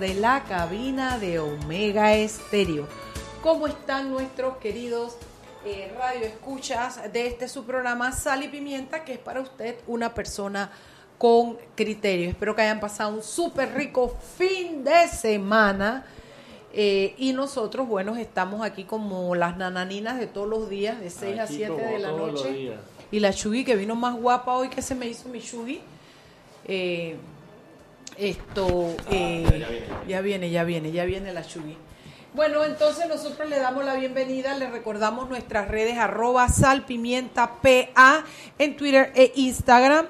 [0.00, 2.86] Desde la cabina de Omega Estéreo.
[3.42, 5.16] ¿Cómo están nuestros queridos
[5.66, 10.14] eh, radio escuchas de este su programa Sal y Pimienta, que es para usted una
[10.14, 10.70] persona
[11.18, 12.30] con criterio?
[12.30, 16.06] Espero que hayan pasado un súper rico fin de semana.
[16.72, 21.40] Eh, y nosotros, bueno, estamos aquí como las nananinas de todos los días, de 6
[21.40, 22.72] a 7 de la noche.
[23.10, 25.82] Y la Chugi que vino más guapa hoy que se me hizo mi Chugi.
[26.64, 27.16] Eh,
[28.20, 31.76] esto, eh, ya, viene, ya viene, ya viene la Chugi.
[32.34, 38.24] Bueno, entonces nosotros le damos la bienvenida, le recordamos nuestras redes arroba salpimienta PA
[38.58, 40.06] en Twitter e Instagram,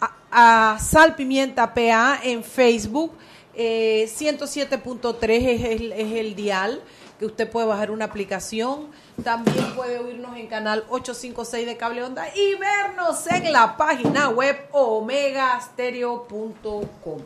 [0.00, 3.12] a, a salpimienta PA en Facebook,
[3.54, 6.82] eh, 107.3 es el, es el dial
[7.18, 8.88] que usted puede bajar una aplicación,
[9.22, 14.56] también puede oírnos en canal 856 de Cable Onda y vernos en la página web
[14.72, 17.20] omegastereo.com.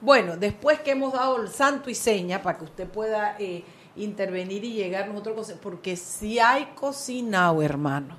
[0.00, 3.64] Bueno, después que hemos dado el santo y seña para que usted pueda eh,
[3.96, 8.16] intervenir y llegar nosotros, porque si hay cocinado, hermano,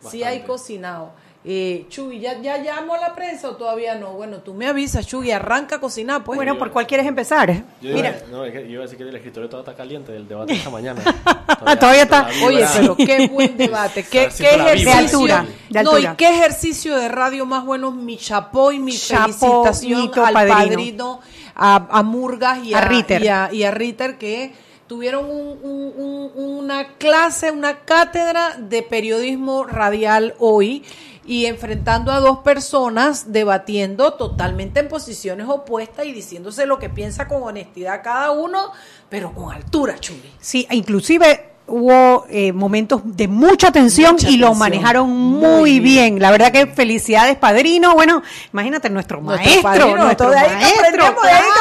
[0.00, 1.12] si hay cocinado.
[1.42, 4.12] Eh, Chugui, ¿ya, ¿ya llamó a la prensa o todavía no?
[4.12, 6.36] Bueno, tú me avisas, Chugui, arranca a cocinar, pues.
[6.36, 7.50] Bueno, ¿por cuál quieres empezar?
[7.80, 8.10] Yo Mira.
[8.10, 10.28] Iba, no, es que yo iba a decir que el escritorio todo está caliente del
[10.28, 11.00] debate esta mañana.
[11.80, 12.24] Todavía está.
[12.24, 12.46] la vibra.
[12.46, 14.90] Oye, pero qué buen debate, qué, qué ejercicio.
[14.90, 18.92] De altura, de No, y qué ejercicio de radio más bueno, mi chapó y mi
[18.98, 20.54] Chapo, felicitación al padrino.
[20.76, 21.20] padrino,
[21.54, 23.22] a, a Murgas y a, A Ritter.
[23.24, 24.52] y a, y a Ritter que
[24.86, 30.84] tuvieron un- un- un- una clase, una cátedra de periodismo radial hoy
[31.24, 37.28] y enfrentando a dos personas debatiendo totalmente en posiciones opuestas y diciéndose lo que piensa
[37.28, 38.72] con honestidad cada uno,
[39.08, 40.32] pero con altura, Chuli.
[40.40, 46.14] Sí, inclusive hubo eh, momentos de mucha tensión Mucha y lo manejaron Muy muy, bien.
[46.16, 46.22] bien.
[46.22, 47.94] La verdad que felicidades, padrino.
[47.94, 48.22] Bueno,
[48.52, 50.90] imagínate nuestro Nuestro maestro, padrino, nuestro de ahí que maestro.
[50.90, 51.14] que claro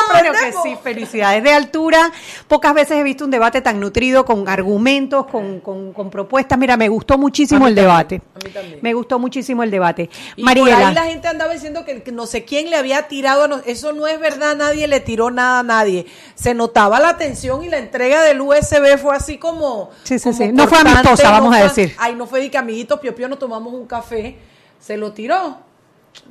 [0.10, 0.64] aprendemos.
[0.64, 2.12] que sí, felicidades de altura.
[2.48, 6.58] Pocas veces he visto un debate tan nutrido con argumentos, con, con, con propuestas.
[6.58, 8.22] Mira, me gustó muchísimo el también, debate.
[8.36, 8.80] a mí también.
[8.82, 10.10] Me gustó muchísimo el debate.
[10.36, 13.44] Y por ahí la gente andaba diciendo que, que no sé quién le había tirado,
[13.44, 16.06] a no- eso no es verdad, nadie le tiró nada a nadie.
[16.36, 19.90] Se notaba la tensión y la entrega del USB fue así como...
[20.04, 20.52] Sí, sí, sí.
[20.52, 21.96] No fue amistosa, vamos a decir.
[21.98, 24.38] Ay, no fue de que amiguitos Pio Pio nos tomamos un café,
[24.80, 25.69] se lo tiró.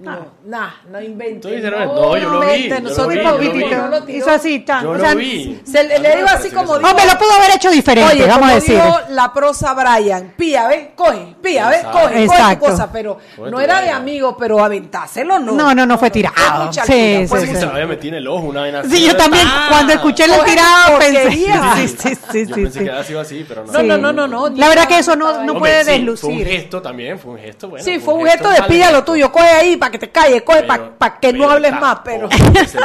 [0.00, 0.18] No, Ah.
[0.44, 1.40] nah, no invente.
[1.40, 3.64] Tú dices, no, yo lo vi, invente, yo lo nosotros vi, no yo lo vi.
[3.74, 4.18] no lo tiró.
[4.18, 4.82] Hizo así, tan.
[4.84, 5.60] Yo o lo sea, vi.
[5.64, 8.38] Se le, le digo así como dijo, Hombre, lo pudo haber hecho diferente, Oye, vamos
[8.38, 8.74] como a decir.
[8.74, 10.88] dijo la prosa Brian, pía, ¿ves?
[10.94, 11.78] Coge, pía, ¿ves?
[11.78, 11.98] Exacto.
[12.00, 12.66] Coge, coge tu Exacto.
[12.66, 15.52] cosa, pero Coge no era de amigo, pero aventáselo no.
[15.52, 16.72] No, no, no fue tirado.
[16.72, 18.90] Sí, fue sí, Sí, mucha se lo había metido en el ojo una así.
[18.90, 19.66] Sí, yo también, ¡Ah!
[19.70, 21.30] cuando escuché el Coge tirado, pensé.
[21.32, 22.84] Sí, sí, sí, Yo sí, pensé sí.
[22.84, 23.82] que había sido así, pero no.
[23.82, 24.48] No, no, no, no.
[24.50, 26.46] La verdad que eso no, puede sí, Fue un deslucir.
[26.46, 27.84] gesto también, fue un gesto bueno.
[27.84, 30.62] Sí, fue un gesto de pilla lo tuyo, coge ahí para que te calles, coge
[30.64, 32.28] para que no hables más, pero...
[32.28, 32.78] que se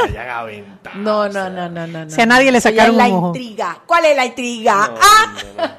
[0.96, 2.06] No, o no, sea, no, no, no.
[2.06, 2.10] no.
[2.12, 3.28] Si a nadie le sacaron la un ojo.
[3.28, 3.80] intriga.
[3.86, 4.88] ¿Cuál es la intriga?
[4.88, 5.70] no, ah, no, no.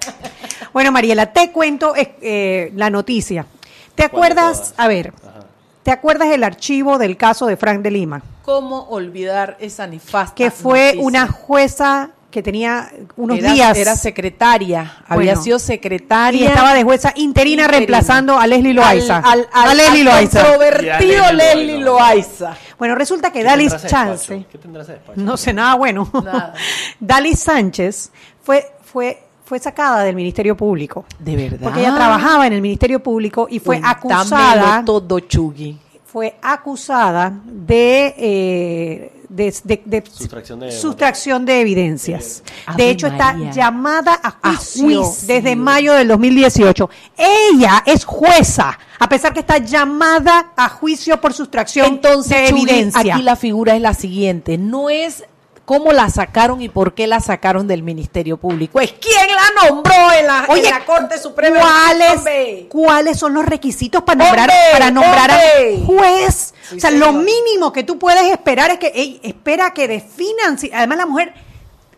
[0.73, 3.47] Bueno, Mariela, te cuento eh, la noticia.
[3.95, 4.75] ¿Te ¿Cuál de acuerdas?
[4.77, 5.41] A ver, Ajá.
[5.85, 8.23] ¿te acuerdas el archivo del caso de Frank de Lima?
[8.43, 11.07] ¿cómo olvidar esa nefasta Que fue noticia?
[11.07, 13.79] una jueza que tenía unos era, días.
[13.79, 16.49] Era secretaria, había sido y secretaria.
[16.49, 17.69] estaba de jueza interina, Interina.
[17.69, 19.19] reemplazando a Leslie Loaiza.
[19.19, 20.41] Al, al, a Leslie al Loaiza.
[20.43, 22.57] controvertido Y a Leslie Loaiza.
[22.77, 23.87] Bueno, resulta que ¿Qué Dalis?
[23.87, 26.55] Chance, ¿Qué tendrá ese no sé nada bueno, Nada.
[26.99, 28.11] Dalis Sánchez
[28.43, 31.05] fue, fue, fue sacada del Ministerio Público.
[31.21, 31.61] De verdad.
[31.63, 35.79] Porque ella trabajaba en el Ministerio Público y fue Cuéntamelo acusada, todo, Chugui.
[36.05, 42.43] fue acusada de, eh, de, de- de Sustracción de- sustracción de evidencias.
[42.77, 43.49] De hecho, María.
[43.49, 46.89] está llamada a A juicio, desde mayo del 2018.
[47.17, 52.63] Ella es jueza, a pesar que está llamada a juicio por sustracción Entonces, de Chugui,
[52.63, 53.15] evidencia.
[53.15, 54.59] aquí la figura es la siguiente.
[54.59, 55.25] No es
[55.65, 58.81] cómo la sacaron y por qué la sacaron del Ministerio Público.
[58.81, 61.59] Es quién la nombró en la, en la Corte Suprema.
[61.61, 62.67] ¿cuáles, Hombre.
[62.69, 65.39] ¿cuáles son los requisitos para nombrar, Hombre, para nombrar a
[65.73, 66.55] un juez?
[66.69, 67.07] Sí, o sea, señor.
[67.07, 70.59] lo mínimo que tú puedes esperar es que ey, espera que definan.
[70.59, 71.35] si- además, la mujer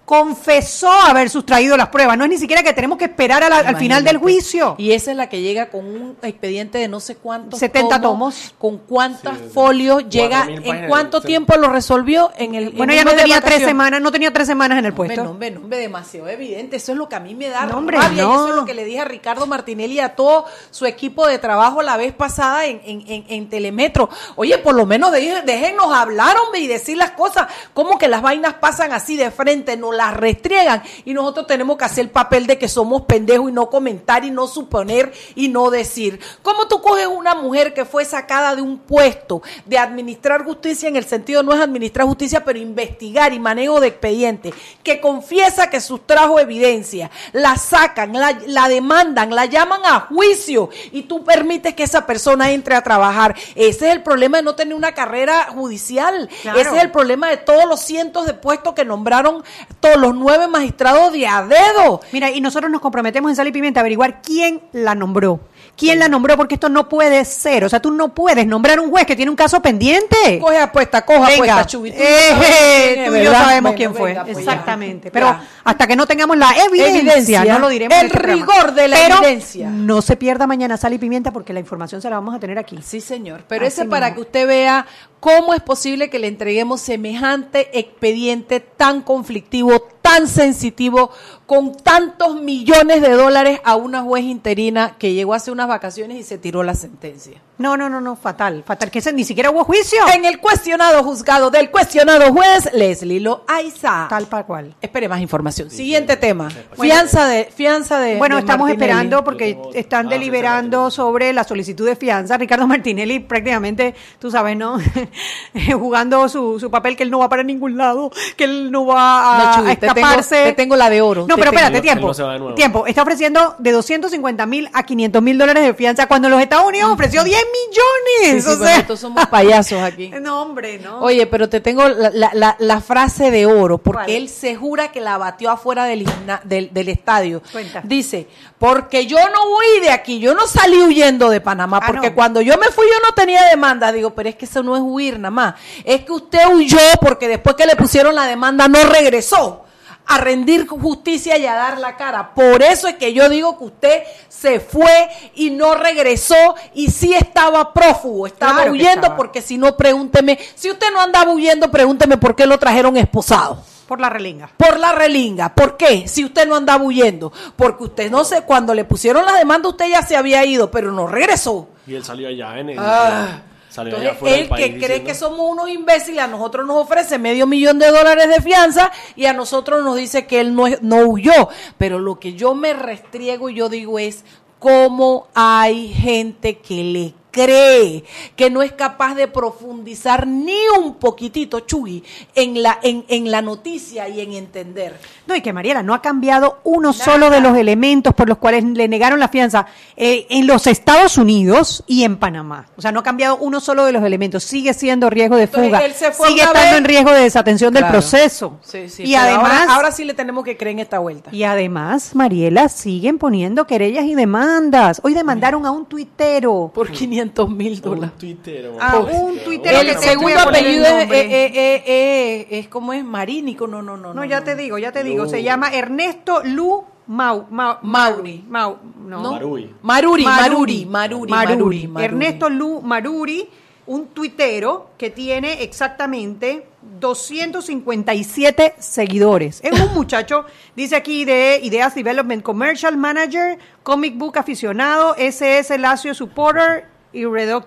[0.06, 2.16] confesó haber sustraído las pruebas.
[2.16, 4.74] No es ni siquiera que tenemos que esperar la- al final del juicio.
[4.78, 8.54] Y esa es la que llega con un expediente de no sé cuántos 70 tomos.
[8.58, 12.30] Con cuántas Sí, folios llega, 4.000 ¿en páginas cuánto tiempo lo resolvió?
[12.38, 14.94] En el Bueno, en ya no tenía tres semanas, no tenía tres semanas en el
[14.94, 15.24] puesto.
[15.24, 16.76] no, hombre, no, hombre, demasiado evidente.
[16.76, 18.22] Eso es lo que a mí me da No, hombre, rabia.
[18.22, 18.34] Y no.
[18.34, 21.38] eso es lo que le dije a Ricardo Martinelli y a todo su equipo de
[21.38, 24.08] trabajo la vez pasada en, en, en, en Telemetro.
[24.36, 27.48] Oye, por lo menos de- déjennos hablar, hombre, y decir las cosas.
[27.74, 31.84] Como que las vainas pasan así de frente, nos las restriegan y nosotros tenemos que
[31.84, 35.70] hacer el papel de que somos pendejos y no comentar y no suponer y no
[35.70, 36.20] decir.
[36.43, 40.96] ¿Cómo tú coges una mujer que fue sacada de un puesto de administrar justicia en
[40.96, 44.52] el sentido no es administrar justicia, pero investigar y manejo de expediente,
[44.82, 51.02] que confiesa que sustrajo evidencia, la sacan, la, la demandan, la llaman a juicio y
[51.02, 53.34] tú permites que esa persona entre a trabajar?
[53.54, 56.28] Ese es el problema de no tener una carrera judicial.
[56.42, 56.58] Claro.
[56.58, 59.42] Ese es el problema de todos los cientos de puestos que nombraron
[59.86, 62.00] todos los nueve magistrados de a dedo.
[62.12, 65.40] Mira, y nosotros nos comprometemos en Sal y Pimienta a averiguar quién la nombró.
[65.76, 66.36] ¿Quién la nombró?
[66.38, 67.64] Porque esto no puede ser.
[67.64, 70.38] O sea, tú no puedes nombrar un juez que tiene un caso pendiente.
[70.40, 71.90] Coge apuesta, coja Venga, apuesta, Chubi.
[71.90, 74.08] Tú eh, es, tú y yo sabemos Bueno, quién fue.
[74.10, 74.38] venga, pues.
[74.38, 75.08] Exactamente.
[75.08, 75.12] Ya.
[75.12, 77.94] Pero hasta que no tengamos la evidencia, Evidencia, no lo diremos.
[77.94, 78.54] en el este programa.
[78.54, 79.68] rigor de la Pero evidencia.
[79.68, 82.58] No se pierda mañana Sal y Pimienta porque la información se la vamos a tener
[82.58, 82.78] aquí.
[82.82, 83.44] Sí, señor.
[83.46, 84.14] Pero Así ese para mismo.
[84.16, 84.86] que usted vea
[85.20, 91.10] cómo es posible que le entreguemos semejante expediente tan conflictivo, tan sensitivo,
[91.46, 96.22] con tantos millones de dólares a una juez interina que llegó hace unas vacaciones y
[96.24, 97.40] se tiró la sentencia.
[97.58, 98.90] No, no, no, no, fatal, fatal.
[98.90, 99.98] Que ese ni siquiera hubo juicio.
[100.14, 104.06] En el cuestionado juzgado del cuestionado juez, Leslie Loaiza.
[104.10, 104.74] Tal para cual.
[104.82, 105.70] Espere más información.
[105.70, 106.50] Siguiente tema.
[106.78, 108.90] Fianza de fianza de Bueno, de estamos Martinelli.
[108.92, 112.36] esperando porque tengo- están ah, deliberando sobre la solicitud de fianza.
[112.36, 114.78] Ricardo Martinelli prácticamente, tú sabes, ¿no?
[115.72, 119.36] Jugando su, su papel que él no va para ningún lado, que él no va
[119.36, 120.44] a, te tengo- escaparse.
[120.44, 121.22] te tengo la de oro.
[121.28, 122.12] No, pero tengo- espérate, tiempo.
[122.38, 122.54] no.
[122.54, 122.86] Tiempo.
[122.86, 126.90] Está ofreciendo de 250 mil a 500 mil dólares de fianza cuando los Estados Unidos
[126.90, 128.44] ofreció 10 millones.
[128.44, 130.08] Sí, sí, o sea, nosotros somos payasos aquí.
[130.20, 131.00] no, hombre, no.
[131.00, 134.10] Oye, pero te tengo la, la- la- la frase de oro, porque ¿Cuál?
[134.10, 136.06] él se jura que la batió afuera del,
[136.44, 137.42] del, del estadio.
[137.52, 137.80] Cuenta.
[137.84, 142.10] Dice, porque yo no huí de aquí, yo no salí huyendo de Panamá, Ah, porque
[142.10, 142.14] no.
[142.14, 143.92] cuando yo me fui yo no tenía demanda.
[143.92, 145.54] Digo, pero es que eso no es huir nada más.
[145.84, 149.62] Es que usted huyó porque después que le pusieron la demanda no regresó
[150.08, 152.32] a rendir justicia y a dar la cara.
[152.32, 157.12] Por eso es que yo digo que usted se fue y no regresó y sí
[157.12, 159.16] estaba prófugo, estaba Claro huyendo estaba.
[159.16, 163.64] porque si no, pregúnteme, si usted no andaba huyendo, pregúnteme por qué lo trajeron esposado.
[163.88, 164.50] Por la relinga.
[164.56, 165.54] Por la relinga.
[165.54, 166.08] ¿Por qué?
[166.08, 167.32] Si usted no andaba huyendo.
[167.54, 170.90] Porque usted no sé, cuando le pusieron la demanda, usted ya se había ido, pero
[170.90, 171.69] no regresó.
[171.87, 172.78] Y él salió allá en el.
[172.81, 173.42] Ah.
[173.76, 177.19] Salió Entonces, del país que cree diciendo- que somos unos imbéciles, a nosotros nos ofrece
[177.19, 181.05] medio millón de dólares de fianza y a nosotros nos dice que él no, no
[181.06, 181.49] huyó.
[181.78, 184.25] Pero lo que yo me restriego y yo digo es
[184.58, 188.02] cómo hay gente que le cree
[188.34, 192.02] que no es capaz de profundizar ni un poquitito, Chuy,
[192.34, 194.98] en la, en, en la noticia y en entender.
[195.26, 198.64] No, y que Mariela no ha cambiado uno solo de los elementos por los cuales
[198.64, 199.66] le negaron la fianza
[199.96, 202.68] eh, en los Estados Unidos y en Panamá.
[202.76, 204.42] O sea, no ha cambiado uno solo de los elementos.
[204.44, 205.84] Sigue siendo riesgo de Entonces, fuga.
[205.84, 208.58] él se fue Sigue estando vez- en riesgo de desatención del proceso.
[208.62, 211.30] Sí, sí, y además, ahora, ahora sí le tenemos que creer en esta vuelta.
[211.32, 215.00] y además, Mariela, siguen poniendo querellas y demandas.
[215.04, 216.70] Hoy demandaron a un tuitero.
[216.72, 218.19] Por 500 mil Un dólares.
[218.19, 218.76] tuitero.
[218.81, 223.67] Ah, un tuitero El segundo apellido es, eh, eh, eh, eh, es como es marínico,
[223.67, 224.14] no, no, no.
[224.14, 225.26] No, ya te digo, ya te digo.
[225.28, 228.44] Se llama Ernesto Lu Mau, Mau- Mauri.
[228.49, 229.23] Mau, no.
[229.23, 229.33] ¿No?
[229.33, 229.71] Maruri.
[229.83, 232.04] Maruri, Maruri, Maruri, Maruri, Maruri.
[232.04, 233.49] Ernesto Lu Maruri,
[233.87, 236.66] un tuitero que tiene exactamente
[236.99, 239.61] 257 seguidores.
[239.62, 240.45] Es un muchacho,
[240.76, 247.66] dice aquí, de Ideas Development Commercial Manager, Comic Book aficionado, SS Lazio Supporter y Redoc.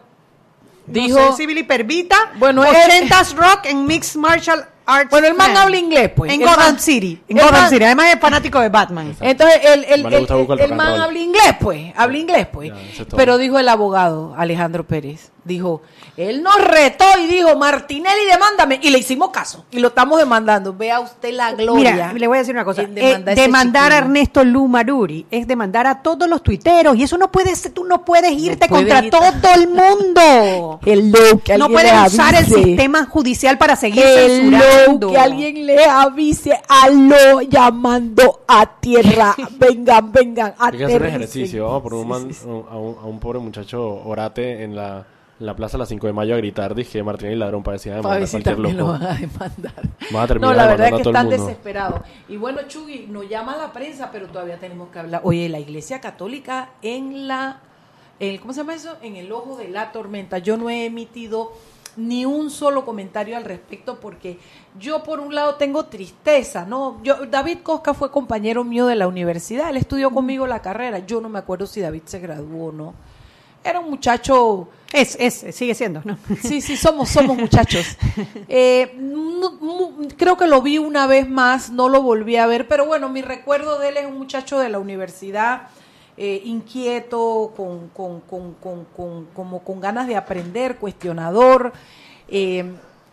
[0.87, 2.15] Dijo- no sé, Civil y Pervita.
[2.37, 5.11] Bueno, él- 80s Rock en Mixed Martial Arts.
[5.11, 6.31] Bueno, el man habla inglés, pues.
[6.33, 7.21] En Gotham man- City.
[7.27, 7.83] En Gotham man- City.
[7.83, 9.15] Además es fanático de Batman.
[9.19, 11.93] Entonces, el, el, el, el man habla inglés, pues.
[11.95, 12.71] Habla inglés, pues.
[12.97, 13.05] Ya.
[13.15, 15.31] Pero dijo el abogado Alejandro Pérez.
[15.49, 15.81] Dijo,
[16.15, 18.79] él nos retó y dijo, Martinelli, demándame.
[18.81, 19.65] Y le hicimos caso.
[19.71, 20.73] Y lo estamos demandando.
[20.73, 21.91] Vea usted la gloria.
[21.91, 22.83] Mira, le voy a decir una cosa.
[22.85, 23.97] ¿Quién Eh, demanda a ese demandar a?
[23.97, 26.95] Ernesto Lu Maruri es demandar a todos los tuiteros.
[26.95, 30.79] Y eso no puede ser, tú no puedes irte contra ir- todo el mundo.
[30.85, 35.09] Hello, que no puedes usar el sistema judicial para seguir Hello, censurando.
[35.11, 36.59] que alguien le avise.
[36.67, 39.35] Aló, llamando a tierra.
[39.59, 41.15] Vengan, vengan, Hay que hacer un aterricen.
[41.21, 41.65] ejercicio.
[41.65, 42.47] Vamos a poner un Sí, man- sí, sí.
[42.47, 45.05] un- a, un, a un pobre muchacho orate en la
[45.39, 47.95] en la plaza a las 5 de mayo a gritar, dije Martín y Ladrón parecía
[47.95, 49.89] demandar ver a si lo van a demandar.
[50.11, 52.01] Van a terminar No, la verdad es que están desesperados.
[52.27, 55.21] Y bueno, Chugui, nos llama la prensa, pero todavía tenemos que hablar.
[55.23, 57.61] Oye, la Iglesia Católica en la,
[58.19, 58.97] el, ¿cómo se llama eso?
[59.01, 60.39] En el ojo de la tormenta.
[60.39, 61.53] Yo no he emitido
[61.95, 64.39] ni un solo comentario al respecto porque
[64.79, 67.01] yo por un lado tengo tristeza, ¿no?
[67.03, 70.99] Yo David Cosca fue compañero mío de la universidad, él estudió conmigo la carrera.
[70.99, 72.93] Yo no me acuerdo si David se graduó o no.
[73.63, 76.17] Era un muchacho Es, es, sigue siendo, ¿no?
[76.41, 77.85] Sí, sí, somos, somos muchachos.
[78.47, 79.59] Eh, no-
[80.17, 83.21] creo que lo vi una vez más, no lo volví a ver, pero bueno, mi
[83.21, 85.67] recuerdo de él es un muchacho de la universidad,
[86.17, 91.71] eh, inquieto, con, con, con, con, con- como con ganas de aprender, cuestionador.
[92.27, 92.65] eh,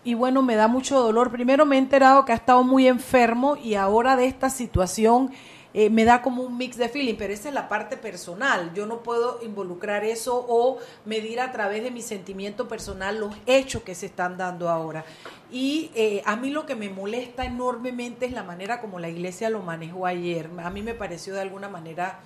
[0.05, 1.31] y bueno, me da mucho dolor.
[1.33, 5.33] Primero me he enterado que ha estado muy enfermo y ahora de esta situación
[5.79, 8.73] eh, me da como un mix de feeling, pero esa es la parte personal.
[8.73, 13.83] Yo no puedo involucrar eso o medir a través de mi sentimiento personal los hechos
[13.83, 15.05] que se están dando ahora.
[15.53, 19.51] Y eh, a mí lo que me molesta enormemente es la manera como la iglesia
[19.51, 20.49] lo manejó ayer.
[20.65, 22.21] A mí me pareció de alguna manera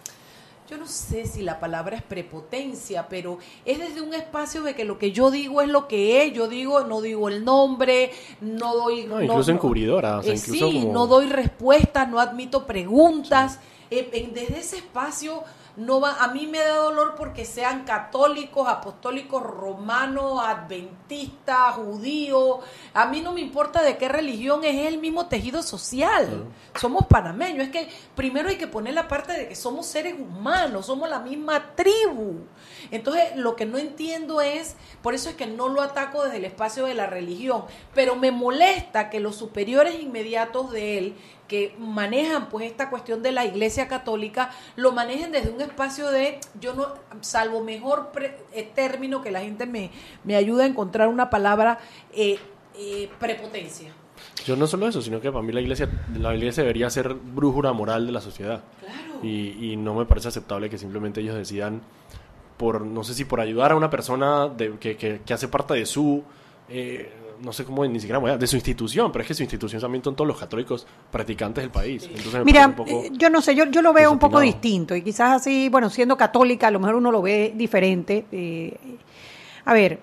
[0.71, 4.85] yo no sé si la palabra es prepotencia, pero es desde un espacio de que
[4.85, 8.75] lo que yo digo es lo que es, yo digo, no digo el nombre, no
[8.77, 9.05] doy...
[9.05, 13.59] No, incluso encubridora, o sea, Eh, incluso sí, como- no doy respuestas, no admito preguntas.
[13.91, 15.43] Eh, en- desde ese espacio
[15.77, 22.59] no va, a mí me da dolor porque sean católicos, apostólicos, romanos, adventistas, judíos.
[22.93, 26.47] A mí no me importa de qué religión es el mismo tejido social.
[26.79, 27.67] Somos panameños.
[27.67, 31.21] Es que primero hay que poner la parte de que somos seres humanos, somos la
[31.21, 32.41] misma tribu.
[32.91, 36.45] Entonces, lo que no entiendo es, por eso es que no lo ataco desde el
[36.45, 41.17] espacio de la religión, pero me molesta que los superiores inmediatos de él
[41.51, 46.39] que manejan pues esta cuestión de la iglesia católica lo manejen desde un espacio de
[46.61, 46.87] yo no
[47.23, 49.91] salvo mejor pre- eh, término que la gente me,
[50.23, 51.81] me ayuda a encontrar una palabra
[52.15, 52.39] eh,
[52.79, 53.91] eh, prepotencia
[54.47, 57.73] Yo no solo eso, sino que para mí la iglesia, la iglesia debería ser brújula
[57.73, 58.63] moral de la sociedad.
[58.79, 61.83] claro Y, y no me parece aceptable que simplemente ellos decidan
[62.59, 65.75] por, no sé si por ayudar a una persona de- que, que- que hace parte
[65.75, 66.23] de su,
[66.69, 67.11] eh,
[67.43, 69.81] no sé cómo, ni siquiera voy a- de su institución, pero es que su institución
[69.81, 72.05] también son todos los católicos practicantes del país.
[72.07, 74.41] Entonces me Mira, un poco eh, yo no sé, yo, yo lo veo un poco
[74.41, 78.27] distinto y quizás así, bueno, siendo católica, a lo mejor uno lo ve diferente.
[78.33, 78.77] eh,
[79.65, 79.99] a ver,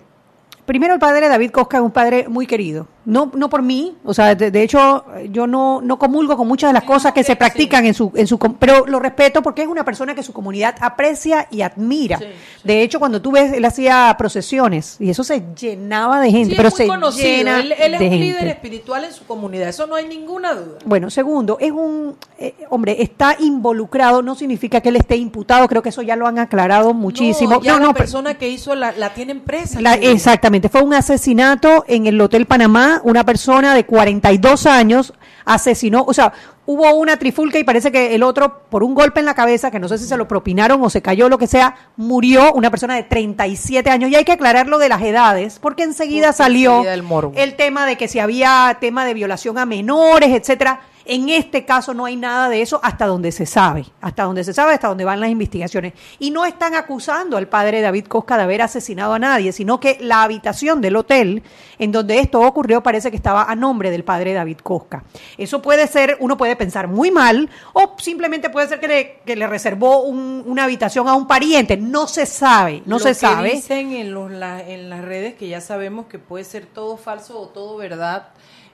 [0.66, 2.86] primero el padre David Cosca es un padre muy querido.
[3.08, 6.68] No, no por mí, o sea, de, de hecho, yo no, no comulgo con muchas
[6.68, 9.68] de las cosas que se practican en su, en su, pero lo respeto porque es
[9.68, 12.18] una persona que su comunidad aprecia y admira.
[12.18, 12.26] Sí,
[12.64, 16.54] De hecho, cuando tú ves, él hacía procesiones y eso se llenaba de gente, Sí,
[16.56, 17.28] pero es muy se conocido.
[17.28, 18.24] llena Él, él es de un gente.
[18.26, 20.78] líder espiritual en su comunidad, eso no hay ninguna duda.
[20.84, 25.82] Bueno, segundo, es un eh, hombre, está involucrado, no significa que él esté imputado, creo
[25.82, 27.52] que eso ya lo han aclarado muchísimo.
[27.54, 29.80] No, ya no, la no, pero- persona que hizo la, la tienen presa.
[29.80, 35.12] la- exactamente, fue un asesinato en el Hotel Panamá, una persona de 42 años
[35.44, 36.32] asesinó, o sea,
[36.66, 39.78] hubo una trifulca y parece que el otro, por un golpe en la cabeza, que
[39.78, 42.94] no sé si se lo propinaron o se cayó, lo que sea, murió una persona
[42.94, 44.10] de 37 años.
[44.10, 47.02] Y hay que aclarar lo de las edades, porque enseguida salió el
[47.36, 50.80] el tema de que si había tema de violación a menores, etcétera.
[51.10, 54.52] En este caso no hay nada de eso hasta donde se sabe, hasta donde se
[54.52, 55.94] sabe, hasta donde van las investigaciones.
[56.18, 59.96] Y no están acusando al padre David Cosca de haber asesinado a nadie, sino que
[60.00, 61.42] la habitación del hotel
[61.78, 65.02] en donde esto ocurrió parece que estaba a nombre del padre David Cosca.
[65.38, 69.34] Eso puede ser, uno puede pensar muy mal, o simplemente puede ser que le, que
[69.34, 71.78] le reservó un- una habitación a un pariente.
[71.78, 73.50] No se sabe, no Lo se que sabe.
[73.52, 77.38] dicen en, los, la- en las redes, que ya sabemos que puede ser todo falso
[77.40, 78.28] o todo verdad,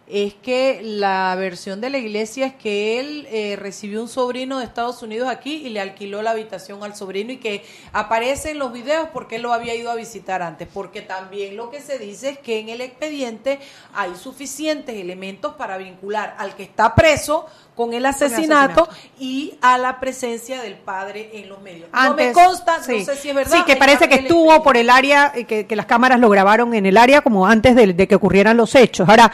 [0.06, 4.66] es que la versión de la iglesia es que él eh, recibió un sobrino de
[4.66, 8.70] Estados Unidos aquí y le alquiló la habitación al sobrino y que aparece en los
[8.70, 10.68] videos porque él lo había ido a visitar antes.
[10.72, 13.60] Porque también lo que se dice es que en el expediente
[13.94, 19.18] hay suficientes elementos para vincular al que está preso con el asesinato, asesinato.
[19.18, 21.88] y a la presencia del padre en los medios.
[21.92, 22.98] Antes, no me consta, sí.
[22.98, 23.56] no sé si es verdad.
[23.56, 26.74] Sí, que parece que estuvo por el área, eh, que, que las cámaras lo grabaron
[26.74, 29.08] en el área como antes de, de que ocurrieran los hechos.
[29.08, 29.32] Ahora,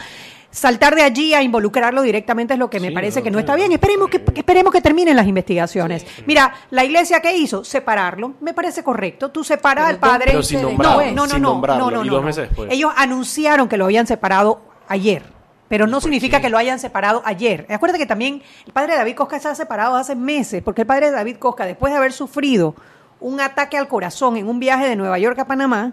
[0.50, 3.38] saltar de allí a involucrarlo directamente es lo que me Sí, parece no, que no
[3.38, 3.72] está bien.
[3.72, 6.06] Esperemos que, esperemos que terminen las investigaciones.
[6.26, 9.30] Mira, la iglesia que hizo, separarlo, me parece correcto.
[9.30, 10.26] Tú separas al padre.
[10.26, 12.22] Pero sin No, nombrarlo, no, no, no, sin no, nombrarlo, no, no, y no, dos
[12.22, 12.26] no.
[12.26, 12.70] meses después.
[12.72, 15.22] Ellos anunciaron que lo habían separado ayer.
[15.68, 16.42] Pero no por significa qué?
[16.44, 17.64] que lo hayan separado ayer.
[17.70, 20.86] Acuérdate que también el padre de David Cosca se ha separado hace meses, porque el
[20.86, 22.74] padre de David Cosca, después de haber sufrido
[23.20, 25.92] un ataque al corazón en un viaje de Nueva York a Panamá,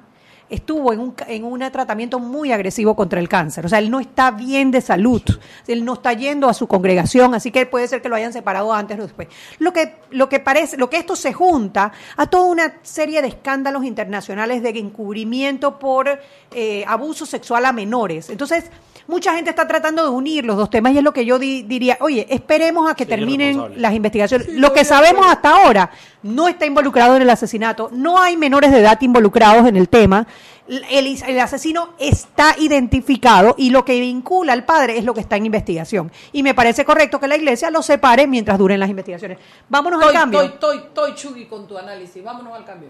[0.50, 3.66] estuvo en un, en un tratamiento muy agresivo contra el cáncer.
[3.66, 5.22] O sea, él no está bien de salud.
[5.68, 8.74] Él no está yendo a su congregación, así que puede ser que lo hayan separado
[8.74, 9.28] antes o después.
[9.60, 13.28] Lo que, lo que parece, lo que esto se junta a toda una serie de
[13.28, 16.20] escándalos internacionales de encubrimiento por
[16.52, 18.30] eh, abuso sexual a menores.
[18.30, 18.66] Entonces,
[19.08, 21.64] mucha gente está tratando de unir los dos temas y es lo que yo di-
[21.64, 24.50] diría, oye, esperemos a que Sí, terminen las investigaciones.
[24.50, 25.90] lo que sabemos hasta ahora
[26.24, 30.28] no está involucrado en el asesinato, no hay menores de edad involucrados en el tema.
[30.68, 35.38] El, el asesino está identificado y lo que vincula al padre es lo que está
[35.38, 36.12] en investigación.
[36.34, 39.38] Y me parece correcto que la iglesia lo separe mientras duren las investigaciones.
[39.70, 40.42] Vámonos al Estoy, cambio.
[40.42, 42.22] estoy, estoy, estoy chugui con tu análisis.
[42.22, 42.90] Vámonos al cambio.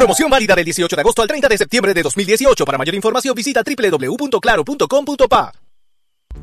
[0.00, 2.64] Promoción válida del 18 de agosto al 30 de septiembre de 2018.
[2.64, 5.59] Para mayor información visita www.claro.com.pa.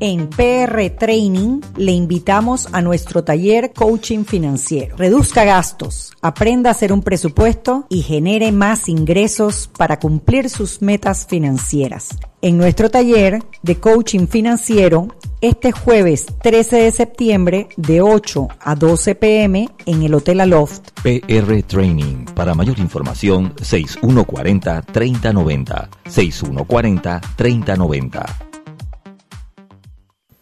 [0.00, 4.96] En PR Training le invitamos a nuestro taller Coaching Financiero.
[4.96, 11.26] Reduzca gastos, aprenda a hacer un presupuesto y genere más ingresos para cumplir sus metas
[11.26, 12.10] financieras.
[12.42, 15.08] En nuestro taller de Coaching Financiero,
[15.40, 20.90] este jueves 13 de septiembre de 8 a 12 pm en el Hotel Aloft.
[21.02, 22.24] PR Training.
[22.36, 25.88] Para mayor información, 6140-3090.
[26.04, 28.47] 6140-3090.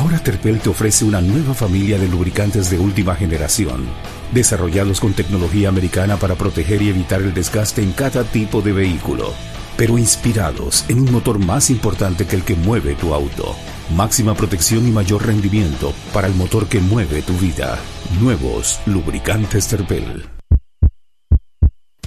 [0.00, 3.86] Ahora Terpel te ofrece una nueva familia de lubricantes de última generación,
[4.32, 9.34] desarrollados con tecnología americana para proteger y evitar el desgaste en cada tipo de vehículo,
[9.76, 13.54] pero inspirados en un motor más importante que el que mueve tu auto.
[13.94, 17.78] Máxima protección y mayor rendimiento para el motor que mueve tu vida.
[18.22, 20.24] Nuevos lubricantes Terpel.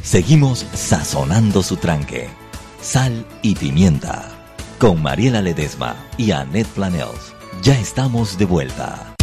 [0.02, 2.28] Seguimos sazonando su tranque.
[2.82, 4.30] Sal y pimienta.
[4.80, 7.33] Con Mariela Ledesma y Annette Planels.
[7.64, 9.16] Ya estamos de vuelta.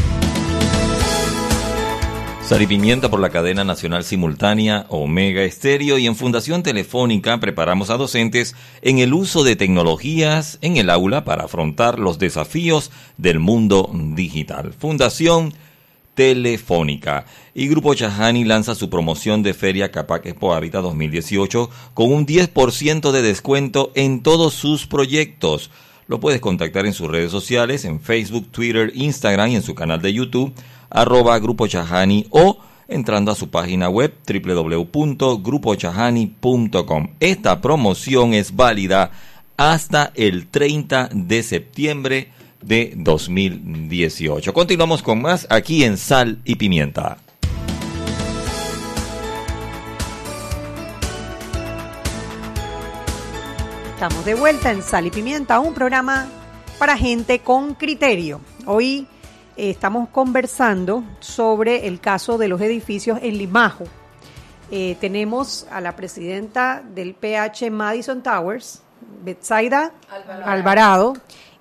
[2.43, 7.91] Sal y pimienta por la cadena nacional simultánea Omega Estéreo y en Fundación Telefónica preparamos
[7.91, 13.41] a docentes en el uso de tecnologías en el aula para afrontar los desafíos del
[13.41, 14.73] mundo digital.
[14.73, 15.53] Fundación
[16.15, 17.27] Telefónica.
[17.55, 23.11] Y Grupo Chahani lanza su promoción de Feria Capac Expo Hábitat 2018 con un 10%
[23.13, 25.71] de descuento en todos sus proyectos.
[26.11, 30.03] Lo puedes contactar en sus redes sociales, en Facebook, Twitter, Instagram y en su canal
[30.03, 30.53] de YouTube,
[30.91, 37.09] arroba Grupo Chahani o entrando a su página web www.grupochahani.com.
[37.21, 39.13] Esta promoción es válida
[39.57, 44.53] hasta el 30 de septiembre de 2018.
[44.53, 47.19] Continuamos con más aquí en Sal y Pimienta.
[54.01, 56.27] Estamos de vuelta en Sal y Pimienta, un programa
[56.79, 58.41] para gente con criterio.
[58.65, 59.07] Hoy
[59.59, 63.85] eh, estamos conversando sobre el caso de los edificios en Limajo.
[64.71, 68.81] Eh, tenemos a la presidenta del PH Madison Towers,
[69.23, 70.51] Betsaida Alvarado.
[70.51, 71.13] Alvarado,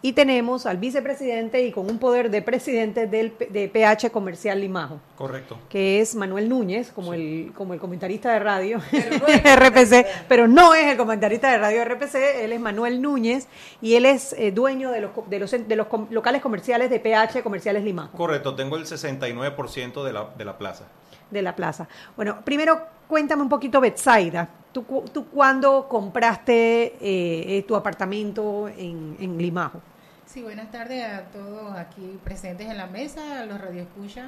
[0.01, 4.99] y tenemos al vicepresidente y con un poder de presidente del de PH Comercial Limajo,
[5.17, 5.57] Correcto.
[5.67, 10.85] que es Manuel Núñez, como el, como el comentarista de radio RPC, pero no es
[10.87, 13.47] el comentarista de radio RPC, él es Manuel Núñez
[13.81, 16.89] y él es eh, dueño de los, co- de los, de los com- locales comerciales
[16.89, 18.17] de PH Comerciales Limajo.
[18.17, 20.85] Correcto, tengo el 69% de la, de la plaza.
[21.29, 21.87] de la plaza.
[22.15, 24.49] Bueno, primero cuéntame un poquito, Betsaida.
[24.71, 29.81] ¿Tú, tú cuándo compraste eh, eh, tu apartamento en, en Limajo?
[30.27, 34.27] Sí, buenas tardes a todos aquí presentes en la mesa, a los radioescuchas.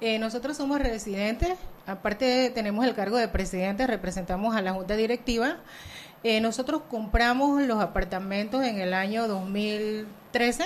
[0.00, 1.54] Eh, nosotros somos residentes,
[1.86, 5.56] aparte tenemos el cargo de presidente, representamos a la junta directiva.
[6.22, 10.64] Eh, nosotros compramos los apartamentos en el año 2013,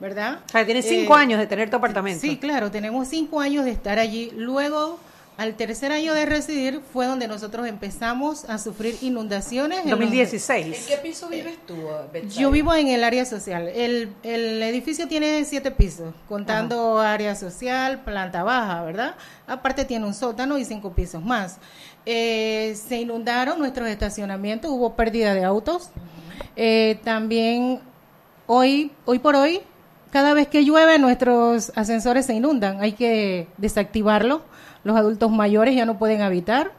[0.00, 0.40] ¿verdad?
[0.46, 2.20] O sea, tienes cinco Eh, años de tener tu apartamento.
[2.20, 4.30] Sí, claro, tenemos cinco años de estar allí.
[4.34, 4.98] Luego,
[5.38, 9.80] al tercer año de residir, fue donde nosotros empezamos a sufrir inundaciones.
[9.80, 10.66] en los- 2016.
[10.78, 11.74] ¿En qué piso vives tú,
[12.12, 12.40] Betsaida?
[12.40, 13.68] yo vivo en el área social.
[13.68, 19.14] El, el edificio tiene siete pisos, contando área social, planta baja, ¿verdad?
[19.46, 21.58] Aparte tiene un sótano y cinco pisos más.
[22.06, 25.90] Eh, se inundaron nuestros estacionamientos, hubo pérdida de autos.
[26.56, 27.80] Eh, también
[28.46, 29.60] hoy, hoy por hoy,
[30.12, 34.42] cada vez que llueve nuestros ascensores se inundan, hay que desactivarlo.
[34.86, 36.70] Los adultos mayores ya no pueden habitar.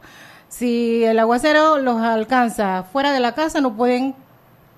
[0.47, 4.15] Si el aguacero los alcanza fuera de la casa, no pueden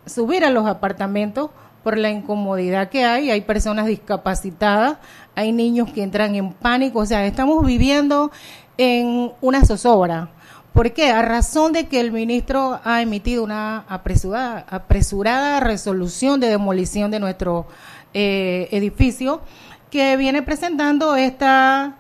[0.08, 1.52] subir a los apartamentos
[1.84, 3.30] por la incomodidad que hay.
[3.30, 4.98] Hay personas discapacitadas,
[5.36, 6.98] hay niños que entran en pánico.
[6.98, 8.32] O sea, estamos viviendo
[8.80, 10.30] en una zozobra.
[10.74, 11.12] ¿Por qué?
[11.12, 17.68] A razón de que el ministro ha emitido una apresurada, resolución de demolición de nuestro
[18.16, 19.42] eh, edificio
[19.92, 21.99] que viene presentando esta,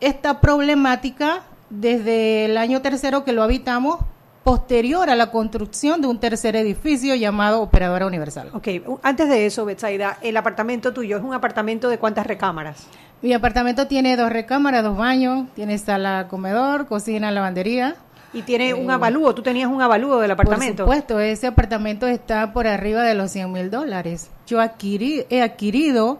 [0.00, 3.98] esta problemática desde el año tercero que lo habitamos,
[4.42, 8.50] posterior a la construcción de un tercer edificio llamado Operadora Universal.
[8.54, 8.68] Ok,
[9.02, 12.86] antes de eso, Betsaida, el apartamento tuyo es un apartamento de cuántas recámaras?
[13.22, 17.96] Mi apartamento tiene dos recámaras, dos baños, tiene sala, comedor, cocina, lavandería.
[18.32, 20.86] Y tiene un Eh, avalúo, tú tenías un avalúo del apartamento.
[20.86, 24.30] Por supuesto, ese apartamento está por arriba de los 100 mil dólares.
[24.46, 26.18] Yo adquirí, he adquirido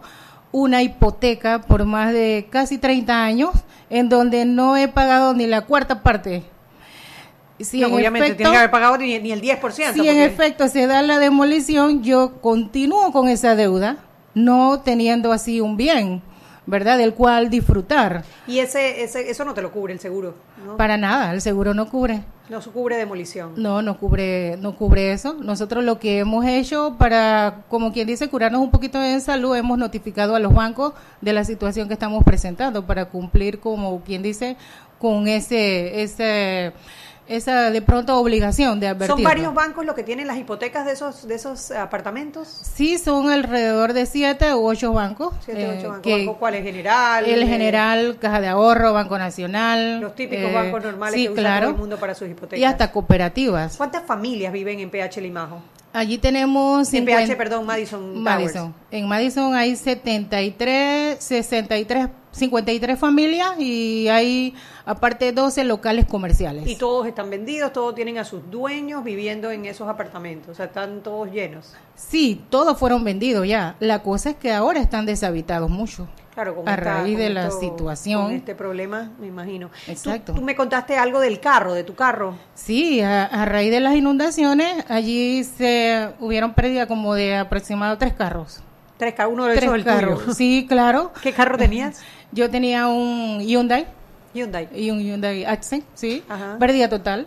[0.51, 3.51] una hipoteca por más de casi 30 años
[3.89, 6.43] en donde no he pagado ni la cuarta parte.
[7.59, 9.93] Si No, obviamente, efecto- tiene que haber pagado ni, ni el 10%.
[9.93, 13.97] si en efecto se da la demolición, yo continúo con esa deuda,
[14.33, 16.21] no teniendo así un bien,
[16.65, 16.97] ¿verdad?
[16.97, 18.23] Del cual disfrutar.
[18.47, 20.77] Y ese, ese, eso no te lo cubre el seguro, ¿no?
[20.77, 22.23] Para nada, el seguro no cubre.
[22.49, 23.53] No cubre demolición.
[23.55, 25.35] No, no cubre, no cubre eso.
[25.35, 29.77] Nosotros lo que hemos hecho para, como quien dice, curarnos un poquito de salud, hemos
[29.77, 34.57] notificado a los bancos de la situación que estamos presentando para cumplir, como quien dice,
[34.99, 36.73] con ese, ese,
[37.31, 39.15] esa de pronto obligación de advertir.
[39.15, 42.47] ¿Son varios bancos los que tienen las hipotecas de esos, de esos apartamentos?
[42.47, 45.33] Sí, son alrededor de siete u ocho bancos.
[45.45, 46.03] Siete, eh, ocho bancos.
[46.03, 46.63] que- ¿Banco cuál es?
[46.63, 47.25] ¿General?
[47.25, 50.01] el eh, General, Caja de Ahorro, Banco Nacional.
[50.01, 52.59] Los típicos eh, bancos normales sí, que usa claro, todo el mundo para sus hipotecas.
[52.59, 53.77] Y hasta cooperativas.
[53.77, 55.61] ¿Cuántas familias viven en PH Limajo?
[55.93, 56.87] Allí tenemos...
[56.93, 58.71] En 50 PH, perdón, Madison Madison.
[58.71, 58.91] Towers.
[58.91, 64.53] En Madison hay 73, 63, 53 familias y hay
[64.85, 66.67] aparte 12 locales comerciales.
[66.67, 70.65] Y todos están vendidos, todos tienen a sus dueños viviendo en esos apartamentos, o sea,
[70.65, 71.73] están todos llenos.
[71.95, 73.75] Sí, todos fueron vendidos ya.
[73.79, 76.07] La cosa es que ahora están deshabitados mucho.
[76.33, 78.23] Claro, con a esta- raíz de la esto- situación.
[78.23, 79.69] Con este problema, me imagino.
[79.87, 80.33] Exacto.
[80.33, 82.35] Tú, me contaste algo del carro, de tu carro.
[82.55, 88.13] Sí, a, a raíz de las inundaciones, allí se hubieron pérdida como de aproximado tres
[88.13, 88.61] carros.
[89.01, 90.19] Tres carros, uno de Tres esos el carros.
[90.21, 90.33] tuyo.
[90.35, 91.11] Sí, claro.
[91.23, 92.01] ¿Qué carro tenías?
[92.31, 93.87] Yo tenía un Hyundai.
[94.35, 94.69] Hyundai.
[94.75, 96.23] Y un Hyundai Accent, sí.
[96.29, 96.57] Ajá.
[96.59, 97.25] Pérdida total.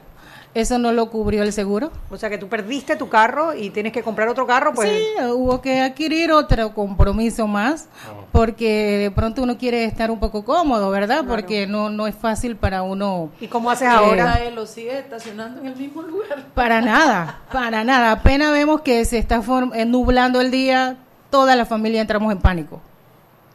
[0.55, 1.91] Eso no lo cubrió el seguro.
[2.11, 4.89] O sea, que tú perdiste tu carro y tienes que comprar otro carro, pues...
[4.89, 7.89] Sí, hubo que adquirir otro compromiso más,
[8.31, 11.25] porque de pronto uno quiere estar un poco cómodo, ¿verdad?
[11.27, 13.31] Porque no, no es fácil para uno.
[13.41, 14.35] ¿Y cómo haces Eh, ahora?
[14.45, 16.45] Él lo sigue estacionando en el mismo lugar.
[16.55, 18.13] Para nada, para nada.
[18.13, 19.43] Apenas vemos que se está
[19.75, 20.99] eh, nublando el día,
[21.31, 22.81] toda la familia entramos en pánico.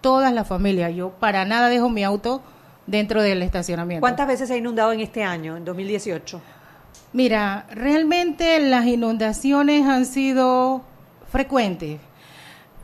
[0.02, 0.94] Todas las familias.
[0.96, 2.42] Yo para nada dejo mi auto
[2.88, 4.02] dentro del estacionamiento.
[4.02, 6.42] ¿Cuántas veces se ha inundado en este año, en 2018?
[7.12, 10.84] Mira, realmente las inundaciones han sido
[11.32, 12.00] frecuentes.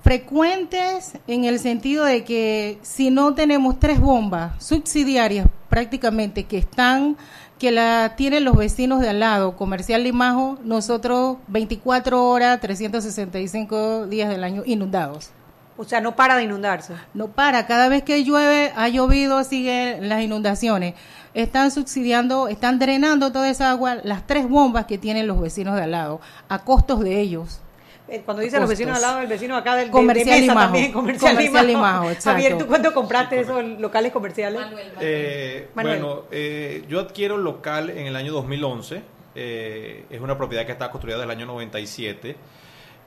[0.04, 7.18] Frecuentes en el sentido de que si no tenemos tres bombas subsidiarias prácticamente que están
[7.60, 14.30] que la tienen los vecinos de al lado, Comercial Limajo, nosotros 24 horas, 365 días
[14.30, 15.32] del año inundados.
[15.78, 16.94] O sea, no para de inundarse.
[17.14, 20.96] No para, cada vez que llueve, ha llovido, siguen las inundaciones.
[21.34, 25.84] Están subsidiando, están drenando toda esa agua, las tres bombas que tienen los vecinos de
[25.84, 27.60] al lado, a costos de ellos.
[28.08, 30.42] Eh, Cuando dice los vecinos al lado, el vecino acá del de- Comercial de, mesa
[30.54, 30.60] Limajo.
[30.66, 32.04] también, comercial, Comercial Limajo.
[32.10, 32.22] Limajo.
[32.24, 34.62] Javier, ¿tú cuánto compraste esos locales comerciales?
[35.00, 36.00] Eh, Manuel.
[36.02, 39.02] bueno, eh, yo adquiero el local en el año 2011.
[39.38, 42.36] eh, es una propiedad que está construida del año 97.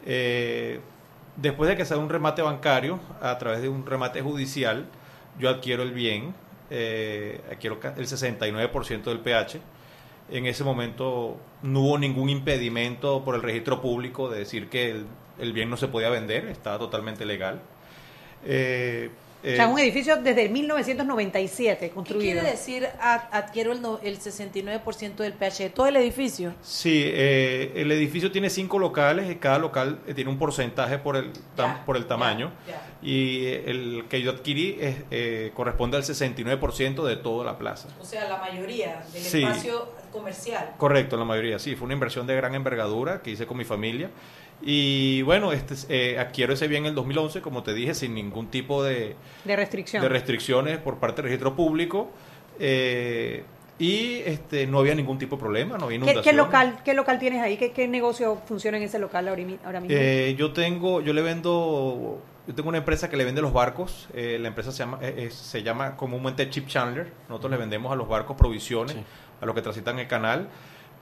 [0.05, 0.81] Eh,
[1.37, 4.85] después de que se da un remate bancario, a través de un remate judicial,
[5.39, 6.35] yo adquiero el bien,
[6.71, 9.61] eh, adquiero el 69% del PH.
[10.31, 15.03] En ese momento no hubo ningún impedimento por el registro público de decir que
[15.39, 17.61] el, bien no se podía vender, estaba totalmente legal.
[18.45, 22.23] Eh, O eh, sea, un edificio desde 1997 ¿Qué construido.
[22.41, 26.55] quiere decir adquiero el, no- el 69% del pH de todo el edificio?
[26.61, 31.17] Sí, eh, el edificio tiene cinco locales y cada local eh, tiene un porcentaje por
[31.17, 32.51] el, tam- Ya, por el tamaño.
[32.67, 32.83] ya.
[33.01, 37.89] Y eh, el que yo adquirí es, eh, corresponde al 69% de toda la plaza.
[38.01, 39.43] O sea, la mayoría del Sí.
[39.45, 40.73] espacio comercial.
[40.79, 41.77] Correcto, la mayoría, sí.
[41.77, 44.11] Fue una inversión de gran envergadura que hice con mi familia.
[44.61, 48.49] Y bueno, este, eh, adquiero ese bien en el 2011, como te dije, sin ningún
[48.49, 50.03] tipo de, De restricción.
[50.03, 52.11] de restricciones por parte del registro público.
[52.59, 53.45] Eh,
[53.79, 57.19] y este, no había ningún tipo de problema, no había ¿Qué, qué local, ¿Qué local
[57.21, 57.57] tienes ahí?
[57.57, 59.89] ¿Qué, qué negocio funciona en ese local ahora mismo?
[59.89, 64.09] Eh, yo tengo, yo le vendo, yo tengo una empresa que le vende los barcos.
[64.15, 67.13] eh, la empresa se llama, eh, eh, se llama comúnmente Chip Chandler.
[67.29, 68.97] Nosotros le vendemos a los barcos provisiones,
[69.41, 70.49] a los que transitan el canal.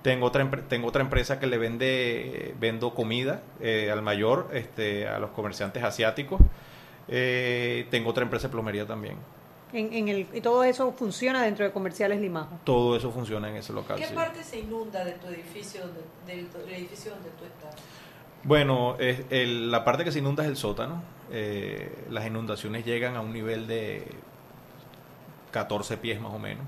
[0.07, 5.19] Tengo otra, tengo otra empresa que le vende, vendo comida eh, al mayor, este, a
[5.19, 6.40] los comerciantes asiáticos.
[7.09, 9.16] Eh, tengo otra empresa de plomería también.
[9.73, 12.57] En, en el, y todo eso funciona dentro de Comerciales Limajo.
[12.62, 13.97] Todo eso funciona en ese local.
[13.99, 14.14] ¿Qué sí.
[14.14, 17.75] parte se inunda de tu edificio, donde- del, del edificio donde tú estás?
[18.45, 21.03] Bueno, es- el- la parte que se inunda es el sótano.
[21.33, 24.07] Eh, las inundaciones llegan a un nivel de
[25.51, 26.64] 14 pies más o menos.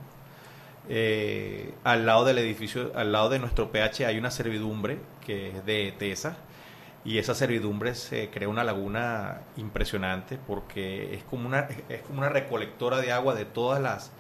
[0.89, 5.67] Eh, al lado del edificio, al lado de nuestro PH hay una servidumbre que es
[5.67, 6.37] de TESA
[7.05, 12.31] y esa servidumbre se crea una laguna impresionante porque es como una, es como una
[12.31, 14.13] recolectora de agua de todas las,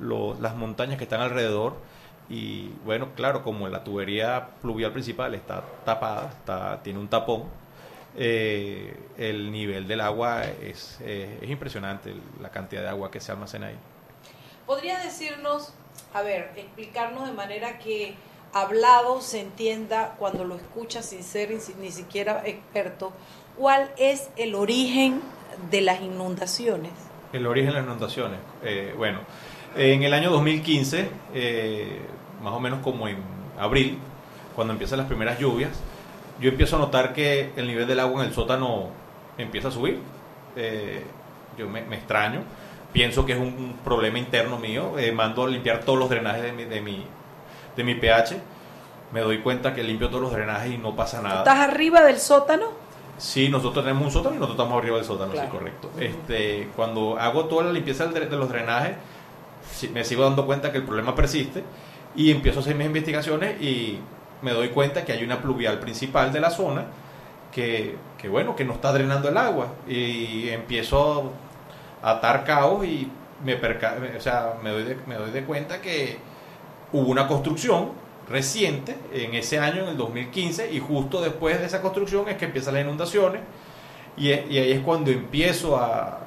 [0.00, 1.76] las montañas que están alrededor
[2.28, 7.44] y bueno, claro, como la tubería pluvial principal está tapada, está, tiene un tapón,
[8.16, 13.32] eh, el nivel del agua es, eh, es impresionante, la cantidad de agua que se
[13.32, 13.78] almacena ahí.
[14.66, 15.74] ¿Podrías decirnos,
[16.14, 18.14] a ver, explicarnos de manera que
[18.52, 23.12] hablado se entienda cuando lo escuchas sin ser ni si- ni siquiera experto,
[23.56, 25.22] cuál es el origen
[25.70, 26.92] de las inundaciones?
[27.32, 28.38] El origen de las inundaciones.
[28.62, 29.20] Eh, bueno,
[29.74, 32.00] en el año 2015, eh,
[32.42, 33.16] más o menos como en
[33.58, 33.98] abril,
[34.54, 35.70] cuando empiezan las primeras lluvias,
[36.40, 38.88] yo empiezo a notar que el nivel del agua en el sótano
[39.38, 39.98] empieza a subir.
[40.56, 41.04] Eh,
[41.56, 42.40] yo me extraño,
[42.92, 46.52] pienso que es un problema interno mío, eh, mando a limpiar todos los drenajes de
[46.52, 47.04] mi, de mi,
[47.76, 48.36] de mi pH,
[49.12, 51.38] me doy cuenta que limpio todos los drenajes y no pasa nada.
[51.38, 52.66] ¿Estás arriba del sótano?
[53.18, 55.48] Sí, nosotros tenemos un sótano y nosotros estamos arriba del sótano, Claro.
[55.50, 55.90] sí, correcto.
[55.98, 58.96] Este, cuando hago toda la limpieza de los drenajes,
[59.92, 61.62] me sigo dando cuenta que el problema persiste
[62.16, 63.98] y empiezo a hacer mis investigaciones y
[64.42, 66.86] me doy cuenta que hay una pluvial principal de la zona
[67.52, 71.41] que, que bueno, que no está drenando el agua y empiezo a
[72.02, 73.10] atar caos y
[73.44, 76.18] me, perca- o sea, me, doy de, me doy de cuenta que
[76.92, 77.90] hubo una construcción
[78.28, 82.44] reciente en ese año, en el 2015, y justo después de esa construcción es que
[82.46, 83.42] empiezan las inundaciones
[84.16, 86.20] y, ahí es cuando empiezo a,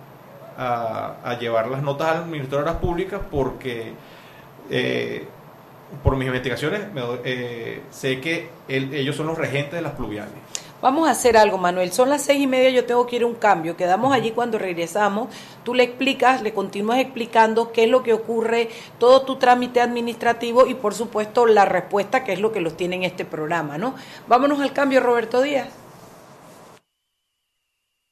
[0.58, 3.94] a, llevar las notas al Ministerio de Obras Públicas porque
[4.70, 5.28] eh,
[6.04, 10.34] por mis investigaciones me eh, sé que el- ellos son los regentes de las pluviales.
[10.86, 11.92] Vamos a hacer algo, Manuel.
[11.92, 13.76] Son las seis y media, yo tengo que ir a un cambio.
[13.76, 15.30] Quedamos allí cuando regresamos.
[15.64, 18.70] Tú le explicas, le continúas explicando qué es lo que ocurre,
[19.00, 22.98] todo tu trámite administrativo y, por supuesto, la respuesta, que es lo que los tiene
[22.98, 23.96] en este programa, ¿no?
[24.28, 25.70] Vámonos al cambio, Roberto Díaz.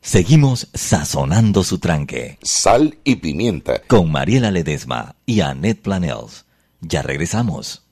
[0.01, 2.39] Seguimos sazonando su tranque.
[2.41, 3.83] Sal y pimienta.
[3.87, 6.47] Con Mariela Ledesma y Annette Planels.
[6.81, 7.85] Ya regresamos.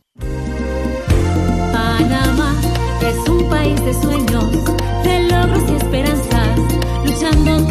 [1.72, 2.60] Panamá
[3.04, 4.31] es un país de sueños,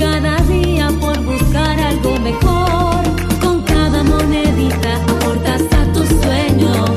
[0.00, 3.02] cada día por buscar algo mejor.
[3.40, 6.90] Con cada monedita aportas a tus sueños,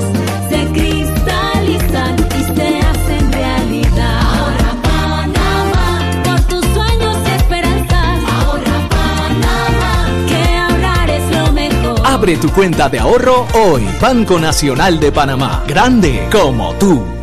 [0.50, 4.20] se cristalizan y se hacen realidad.
[4.40, 8.20] Ahora Panamá, por tus sueños y esperanzas.
[8.40, 12.08] Ahora Panamá, que ahorrar es lo mejor.
[12.08, 13.84] Abre tu cuenta de ahorro hoy.
[14.02, 15.64] Banco Nacional de Panamá.
[15.68, 17.23] Grande como tú.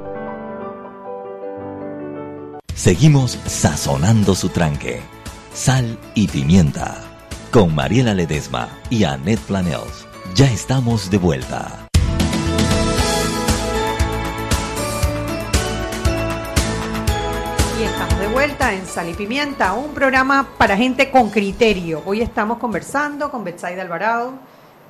[2.75, 5.01] Seguimos sazonando su tranque.
[5.53, 6.97] Sal y pimienta.
[7.51, 10.07] Con Mariela Ledesma y Annette Planels.
[10.35, 11.87] Ya estamos de vuelta.
[17.79, 22.01] Y estamos de vuelta en Sal y Pimienta, un programa para gente con criterio.
[22.05, 24.33] Hoy estamos conversando con Betsaida Alvarado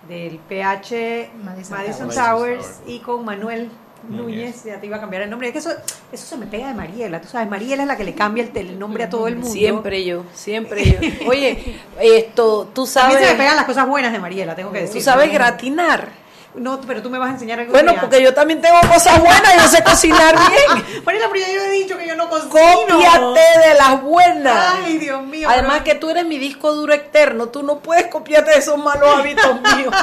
[0.07, 2.81] del PH Madison, Madison Towers, Towers.
[2.85, 3.69] y con Manuel
[4.09, 5.47] Núñez, ya te iba a cambiar el nombre.
[5.47, 5.71] Es que eso,
[6.11, 8.55] eso se me pega de Mariela, tú sabes, Mariela es la que le cambia el,
[8.57, 9.51] el nombre a todo el mundo.
[9.51, 10.99] Siempre yo, siempre yo.
[11.29, 13.19] Oye, esto, tú A sabes.
[13.19, 14.95] mí se me pegan las cosas buenas de Mariela, tengo que decir.
[14.97, 16.20] Tú sabes gratinar.
[16.53, 17.71] No, pero tú me vas a enseñar algo.
[17.71, 21.03] Bueno, porque yo también tengo cosas buenas, yo sé cocinar bien.
[21.05, 22.49] Mariela, pero ya yo he dicho que yo no cocino.
[22.51, 24.75] Cópiate de las buenas.
[24.83, 25.47] Ay, Dios mío.
[25.49, 28.77] Además pero- que tú eres mi disco duro externo, tú no puedes copiarte de esos
[28.77, 29.93] malos hábitos míos.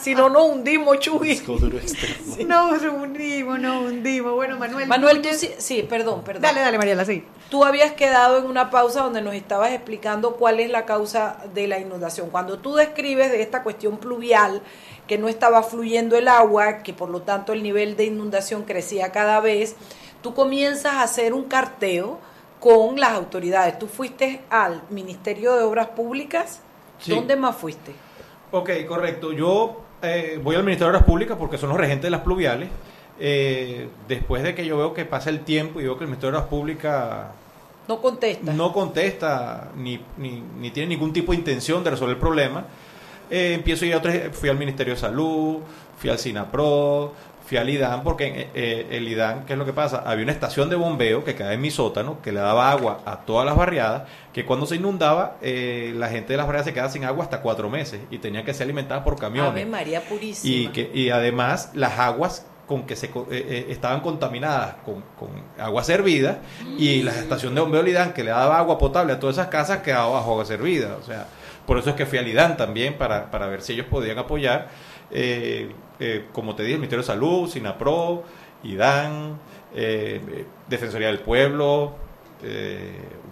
[0.00, 1.42] si no, nos hundimos, Chuy.
[2.46, 4.32] No, nos hundimos, no hundimos.
[4.34, 4.86] Bueno, Manuel.
[4.88, 6.42] Manuel, tú sí, sí, perdón, perdón.
[6.42, 7.24] Dale, dale, Mariela, sí.
[7.50, 11.66] Tú habías quedado en una pausa donde nos estabas explicando cuál es la causa de
[11.66, 12.30] la inundación.
[12.30, 14.62] Cuando tú describes de esta cuestión pluvial,
[15.08, 19.10] que no estaba fluyendo el agua, que por lo tanto el nivel de inundación crecía
[19.10, 19.74] cada vez,
[20.22, 22.20] tú comienzas a hacer un carteo
[22.60, 23.76] con las autoridades.
[23.80, 26.60] Tú fuiste al Ministerio de Obras Públicas.
[27.00, 27.10] Sí.
[27.10, 27.92] ¿Dónde más fuiste?
[28.52, 29.32] Ok, correcto.
[29.32, 32.68] Yo eh, voy al Ministerio de Obras Públicas porque son los regentes de las pluviales.
[33.18, 36.32] Eh, después de que yo veo que pasa el tiempo y veo que el Ministerio
[36.32, 37.26] de Obras Públicas
[37.90, 38.52] No contesta.
[38.52, 42.64] no contesta ni, ni, ni tiene ningún tipo de intención de resolver el problema,
[43.28, 45.58] eh, empiezo a ir a otros, fui al Ministerio de Salud,
[45.98, 47.12] fui al SINAPRO,
[47.50, 50.04] fui al IDAN, porque eh, eh, el IDAN, ¿qué es lo que pasa?
[50.06, 53.22] Había una estación de bombeo que quedaba en mi sótano, que le daba agua a
[53.22, 56.90] todas las barriadas, que cuando se inundaba, eh, la gente de las barriadas se quedaba
[56.90, 59.50] sin agua hasta cuatro meses y tenía que ser alimentada por camiones.
[59.50, 60.54] Ave María Purísima.
[60.54, 65.30] Y, que, y además las aguas con que se eh, eh, estaban contaminadas con, con
[65.58, 66.38] agua servida
[66.78, 69.78] y la estación de bombeo Lidán que le daba agua potable a todas esas casas
[69.78, 70.94] quedaba bajo agua servida.
[70.94, 71.26] O sea,
[71.66, 74.68] por eso es que fui a Lidán también para, para ver si ellos podían apoyar.
[75.10, 78.22] Eh, eh, como te dije, el Ministerio de Salud, SINAPRO,
[78.62, 79.40] IDAN,
[80.68, 81.96] Defensoría del Pueblo,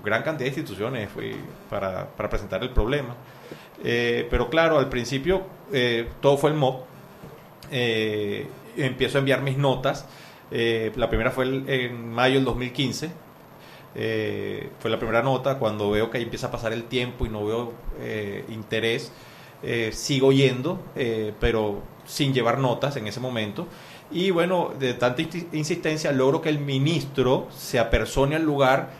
[0.02, 1.36] gran cantidad de instituciones fui
[1.70, 3.14] para, para presentar el problema.
[3.80, 5.42] Pero claro, al principio
[6.20, 6.88] todo fue el MOB.
[7.70, 8.46] Eh,
[8.78, 10.06] empiezo a enviar mis notas.
[10.50, 13.10] Eh, la primera fue el- en mayo del 2015.
[13.94, 15.58] Eh, fue la primera nota.
[15.58, 19.12] Cuando veo que ahí empieza a pasar el tiempo y no veo eh, interés,
[19.62, 23.66] eh, sigo yendo, eh, pero sin llevar notas en ese momento.
[24.10, 28.90] Y bueno, de tanta insistencia, logro que el ministro se apersone al lugar,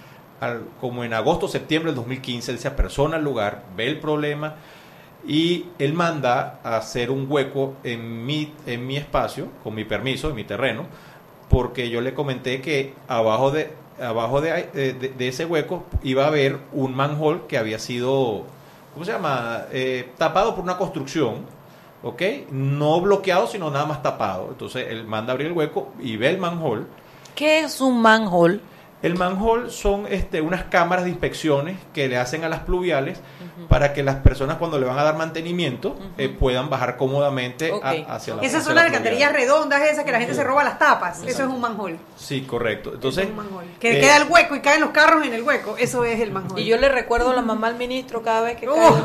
[0.40, 4.56] al- como en agosto septiembre del 2015, él se apersona al lugar, ve el problema
[5.26, 10.28] y él manda a hacer un hueco en mi, en mi espacio, con mi permiso,
[10.30, 10.86] en mi terreno,
[11.48, 16.58] porque yo le comenté que abajo de, abajo de, de- ese hueco iba a haber
[16.72, 18.44] un manhole que había sido,
[18.94, 19.62] ¿cómo se llama?
[19.72, 21.46] Eh, tapado por una construcción,
[22.02, 22.22] ¿ok?
[22.50, 24.48] No bloqueado, sino nada más tapado.
[24.50, 26.84] Entonces él manda a abrir el hueco y ve el manhole.
[27.34, 28.60] ¿Qué es un manhole?
[29.00, 33.20] El manhole son este, unas cámaras de inspecciones que le hacen a las pluviales
[33.68, 37.90] para que las personas cuando le van a dar mantenimiento eh, puedan bajar cómodamente a-
[38.16, 40.80] hacia la Esas son la las alcantarillas redondas esas que la gente se roba las
[40.80, 41.22] tapas.
[41.22, 41.96] Eso es un manhole.
[42.16, 42.90] Sí, correcto.
[42.94, 43.28] Entonces,
[43.78, 45.76] Que eh, queda el hueco y caen los carros en el hueco.
[45.78, 46.60] Eso es el manhole.
[46.60, 49.04] Y yo le recuerdo a la mamá al ministro cada vez que Oh.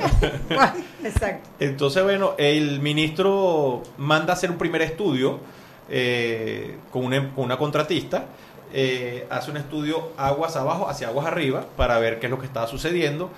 [0.49, 0.71] cae.
[1.03, 1.49] Exacto.
[1.59, 5.39] Entonces, bueno, el ministro manda a hacer un primer estudio
[5.89, 8.25] eh, con, una, con una contratista,
[8.73, 12.45] eh, hace un estudio aguas abajo hacia aguas arriba para ver qué es lo que
[12.45, 13.29] estaba sucediendo.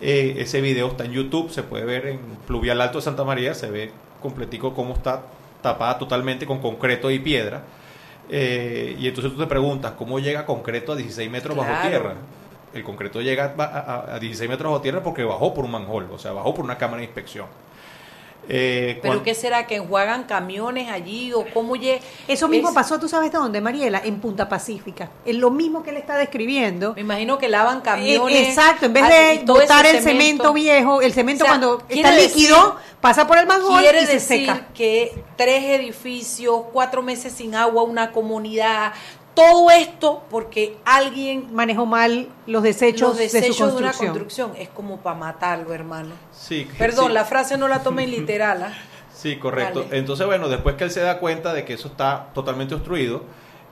[0.00, 3.54] Eh, ese video está en YouTube, se puede ver en Pluvial Alto de Santa María,
[3.54, 3.90] se ve
[4.22, 5.22] completico cómo está
[5.62, 7.62] tapada totalmente con concreto y piedra.
[8.28, 12.14] Eh, y entonces tú te preguntas, ¿cómo llega concreto a 16 metros bajo tierra?
[12.74, 16.08] El concreto llega a, a- a 16 metros bajo tierra porque bajó por un manhole,
[16.12, 17.46] o sea, bajó por una cámara de inspección.
[18.48, 19.66] Eh, ¿Pero qué será?
[19.66, 21.32] ¿Que enjuagan camiones allí?
[21.32, 22.00] ¿O cómo llega?
[22.28, 24.00] Eso mismo Es- pasó, ¿tú sabes de dónde, Mariela?
[24.04, 25.10] En Punta Pacífica.
[25.24, 26.94] Es lo mismo que él está describiendo.
[26.94, 28.36] Me imagino que lavan camiones.
[28.36, 32.12] Eh, Exacto, en vez de botar el cemento, viejo, el cemento O sea, cuando está
[32.12, 34.66] líquido pasa por el Quiere y se decir seca.
[34.74, 38.92] que tres edificios, cuatro meses sin agua, una comunidad,
[39.36, 44.08] todo esto porque alguien manejó mal los desechos, los desechos de su una construcción.
[44.10, 44.52] construcción.
[44.58, 46.14] Es como para matarlo, hermano.
[46.32, 47.12] Sí, Perdón, sí.
[47.12, 48.62] la frase no la tomen literal.
[48.64, 48.72] ¿ah?
[49.14, 49.82] Sí, correcto.
[49.84, 49.98] Dale.
[49.98, 53.22] Entonces, bueno, después que él se da cuenta de que eso está totalmente obstruido,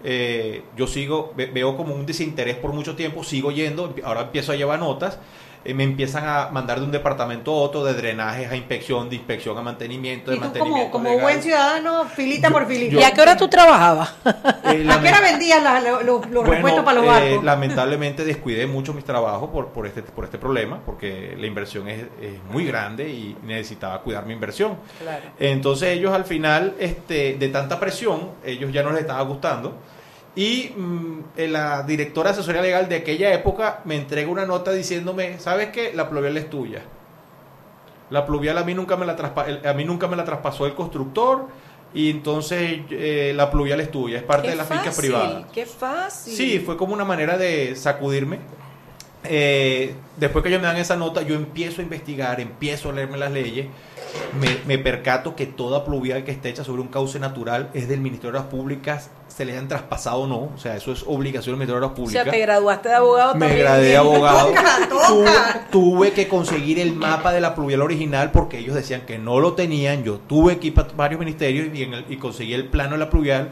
[0.05, 4.53] eh, yo sigo, ve- veo como un desinterés por mucho tiempo, sigo yendo, ahora empiezo
[4.53, 5.19] a llevar notas,
[5.65, 9.17] eh, me empiezan a mandar de un departamento a otro, de drenajes a inspección, de
[9.17, 12.93] inspección a mantenimiento, de Y tú mantenimiento como, buen ciudadano, filita por filita.
[12.95, 14.15] yo- ¿Y a qué hora tú trabajabas?
[14.65, 17.45] Eh, ¿A qué hora vendías la- los Bueno, repuestos para los eh, barcos?
[17.45, 22.01] lamentablemente descuidé mucho mis trabajos por, por, este, por este problema, porque la inversión es,
[22.21, 24.77] es muy grande y necesitaba cuidar mi inversión.
[25.01, 25.23] Claro.
[25.39, 29.75] Entonces ellos al final, este, de tanta presión, ellos ya no les estaba gustando.
[30.37, 31.19] Y mm,
[31.49, 35.93] la directora de asesoría legal de aquella época me entrega una nota diciéndome, ¿sabes qué?
[35.95, 36.83] La pluvial es tuya.
[38.11, 39.17] La pluvial a mí nunca me la,
[39.65, 41.49] a mí nunca me la traspasó el constructor
[41.95, 45.49] y entonces eh, la pluvial es tuya, es parte Qué de la finca fácil, privada.
[45.53, 46.35] Qué fácil.
[46.35, 48.41] Sí, fue como una manera de sacudirme.
[49.23, 53.17] Eh, después que ellos me dan esa nota, yo empiezo a investigar, empiezo a leerme
[53.17, 53.69] las leyes,
[54.41, 58.01] me, me percato que toda pluvial que esté hecha sobre un cauce natural es del
[58.01, 61.53] Ministerio de Obras Públicas, se le hayan traspasado o no, o sea, eso es obligación
[61.55, 62.33] del Ministerio de Obras O sea, Públicas.
[62.33, 63.61] te graduaste de abogado Me también.
[63.61, 64.49] gradué de abogado.
[64.55, 65.07] Toca, toca.
[65.09, 65.31] Tuve,
[65.71, 69.55] tuve que conseguir el mapa de la pluvial original porque ellos decían que no lo
[69.55, 70.05] tenían.
[70.05, 72.99] Yo tuve que ir a varios ministerios y, en el- y conseguí el plano de
[72.99, 73.51] la pluvial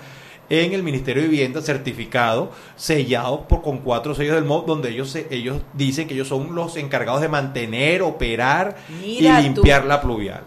[0.50, 5.10] en el Ministerio de Vivienda certificado, sellado por, con cuatro sellos del MOB, donde ellos,
[5.10, 9.88] se- ellos dicen que ellos son los encargados de mantener, operar Mira y limpiar tú.
[9.88, 10.42] la pluvial.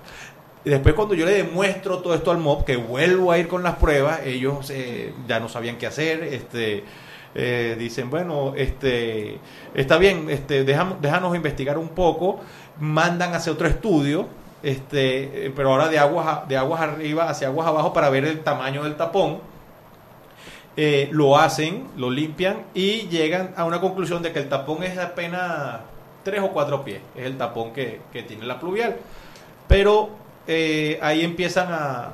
[0.64, 3.76] Después cuando yo le demuestro todo esto al MOB, que vuelvo a ir con las
[3.76, 6.84] pruebas, ellos eh, ya no sabían qué hacer, este
[7.36, 9.40] eh, dicen, bueno, este
[9.74, 12.40] está bien, este déjame- déjanos investigar un poco,
[12.80, 14.28] mandan a hacer otro estudio,
[14.64, 18.40] este, eh, pero ahora de aguas de aguas arriba hacia aguas abajo para ver el
[18.42, 19.40] tamaño del tapón.
[20.78, 24.98] Eh, lo hacen, lo limpian y llegan a una conclusión de que el tapón es
[24.98, 25.80] apenas
[26.24, 28.98] tres o cuatro pies, es el tapón que, que tiene la pluvial.
[29.70, 30.10] Pero
[30.48, 32.14] eh, ahí empiezan a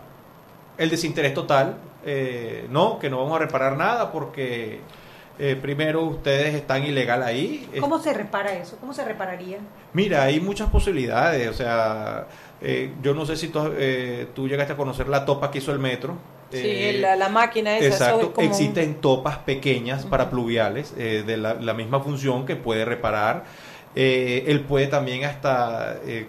[0.77, 4.79] el desinterés total, eh, no, que no vamos a reparar nada porque
[5.39, 7.69] eh, primero ustedes están ilegal ahí.
[7.79, 8.77] ¿Cómo se repara eso?
[8.79, 9.57] ¿Cómo se repararía?
[9.93, 12.27] Mira, hay muchas posibilidades, o sea,
[13.01, 13.71] yo no sé si tú,
[14.35, 16.15] tú llegaste a conocer la topa que hizo el metro.
[16.51, 17.87] Sí, Eh, la, la máquina esa.
[17.87, 22.45] Exacto, es como un- existen topas pequeñas para pluviales eh, de la, la misma función
[22.45, 23.45] que puede reparar.
[23.95, 26.27] Eh, él puede también hasta, eh,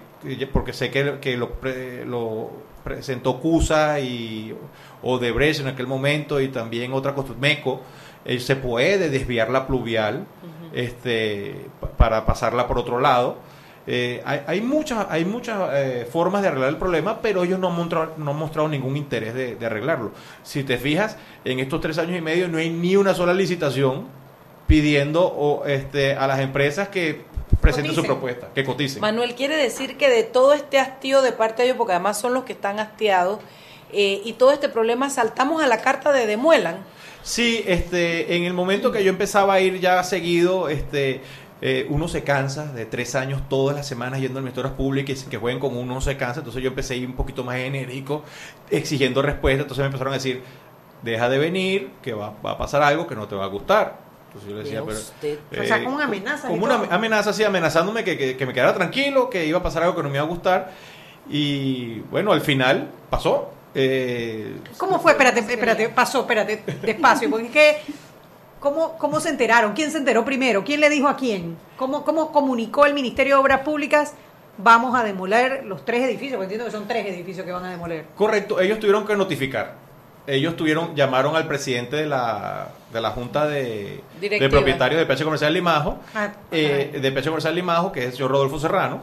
[0.53, 2.51] porque sé que, que lo, pre- lo
[2.85, 4.55] presentó CUSA y
[5.03, 7.81] Odebrecht en aquel momento y también otra cosa, MECO,
[8.25, 10.27] eh, se puede desviar la pluvial
[10.73, 13.37] este, pa- para pasarla por otro lado.
[13.87, 17.69] Eh, hay, hay muchas, hay muchas eh, formas de arreglar el problema, pero ellos no
[17.69, 20.13] han mostrado, no han mostrado ningún interés de, de arreglarlo.
[20.43, 24.07] Si te fijas, en estos tres años y medio no hay ni una sola licitación
[24.67, 27.23] pidiendo o, este, a las empresas que
[27.61, 29.01] presenten su propuesta, que coticen.
[29.01, 32.33] Manuel quiere decir que de todo este hastío de parte de ellos, porque además son
[32.33, 33.41] los que están hastiados,
[33.93, 36.77] eh, y todo este problema, saltamos a la carta de Demuelan.
[37.23, 41.21] Sí, este, en el momento que yo empezaba a ir ya seguido, este,
[41.63, 45.31] eh, uno se cansa de tres años todas las semanas yendo al Ministerio Públicas y
[45.31, 46.41] que jueguen con uno, uno se cansa.
[46.41, 48.25] Entonces yo empecé a ir un poquito más enérico,
[48.71, 49.63] exigiendo respuesta.
[49.63, 50.43] Entonces me empezaron a decir,
[51.03, 53.97] deja de venir, que va, va a pasar algo que no te va a gustar.
[54.27, 54.99] Entonces yo le decía, pero...
[54.99, 55.39] usted.
[55.61, 56.49] o sea, eh, como una amenaza.
[56.49, 59.83] como una amenaza, así, amenazándome que, que- que me quedara tranquilo, que iba a pasar
[59.85, 60.73] algo que no me iba a gustar.
[61.29, 63.53] Y bueno, al final pasó.
[63.75, 65.13] Eh, ¿Cómo fue?
[65.13, 67.77] Espérate, espérate, pasó, espérate, despacio, porque es que
[68.63, 69.73] ¿Cómo, ¿Cómo se enteraron?
[69.73, 70.63] ¿Quién se enteró primero?
[70.63, 71.57] ¿Quién le dijo a quién?
[71.77, 74.15] ¿Cómo, ¿Cómo comunicó el Ministerio de Obras Públicas?
[74.57, 77.71] Vamos a demoler los tres edificios, porque entiendo que son tres edificios que van a
[77.71, 78.05] demoler.
[78.17, 79.75] Correcto, ellos tuvieron que notificar.
[80.29, 85.25] Ellos tuvieron, llamaron al presidente de la, de la Junta de, de Propietarios de PH
[85.25, 89.01] Comercial Limajo, Ah, eh, de PH Comercial Limajo, que es el señor Rodolfo Serrano.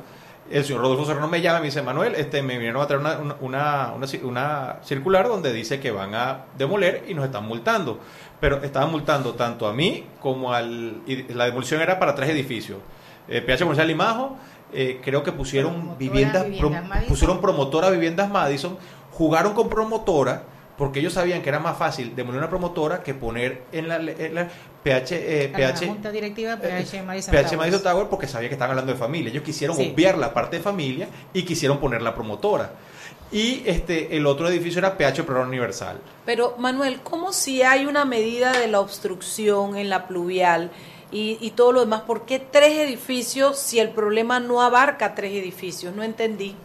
[0.51, 3.01] El señor Rodolfo Serrano me llama y me dice, Manuel, este, me vinieron a traer
[3.01, 7.25] una, una, una, una ci- una circular donde dice que van a demoler y nos
[7.25, 7.99] están multando.
[8.39, 11.01] Pero estaban multando tanto a mí como al...
[11.05, 12.79] y la demolición era para tres edificios.
[13.27, 14.37] Eh, PH Comercial Limajo,
[14.73, 18.77] eh, creo que pusieron viviendas, Viviendas prom- pusieron promotora Viviendas Madison,
[19.11, 20.43] jugaron con promotora
[20.77, 24.33] porque ellos sabían que era más fácil demoler una promotora que poner en la, en
[24.33, 24.47] la
[24.84, 27.57] PH, eh, PH, Junta Directiva PH Madison PH.
[27.57, 29.30] Madison Tower porque sabía que estaban hablando de familia.
[29.32, 29.91] Ellos quisieron Sí.
[29.93, 32.71] obviar la parte de familia y quisieron poner la promotora.
[33.32, 35.99] Y este el otro edificio era PH Programa Universal.
[36.25, 40.71] Pero Manuel, ¿cómo si hay una medida de la obstrucción en la pluvial
[41.11, 42.01] y, y todo lo demás?
[42.01, 45.93] ¿Por qué tres edificios si el problema no abarca tres edificios?
[45.95, 46.55] No entendí.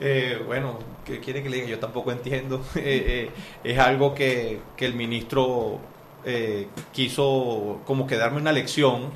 [0.00, 1.68] Eh, bueno, ¿qué quiere que le diga?
[1.68, 2.64] Yo tampoco entiendo.
[2.76, 3.30] Eh, eh,
[3.62, 5.78] es algo que, que el ministro
[6.28, 9.10] eh, quiso como que darme una lección.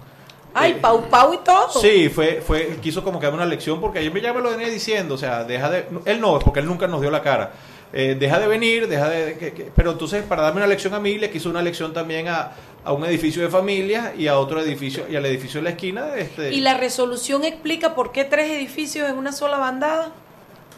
[0.55, 1.71] Ay, Pau Pau y todo.
[1.81, 4.69] Sí, fue, fue, quiso como que darme una lección porque ayer ya me lo venía
[4.69, 7.53] diciendo, o sea, deja de, él no, porque él nunca nos dio la cara.
[7.95, 11.01] Eh, deja de venir, deja de, que- que- pero entonces para darme una lección a
[11.01, 12.53] mí le quiso una lección también a,
[12.85, 16.15] a un edificio de familia y a otro edificio y al edificio de la esquina.
[16.17, 20.13] Este, ¿Y la resolución explica por qué tres edificios en una sola bandada?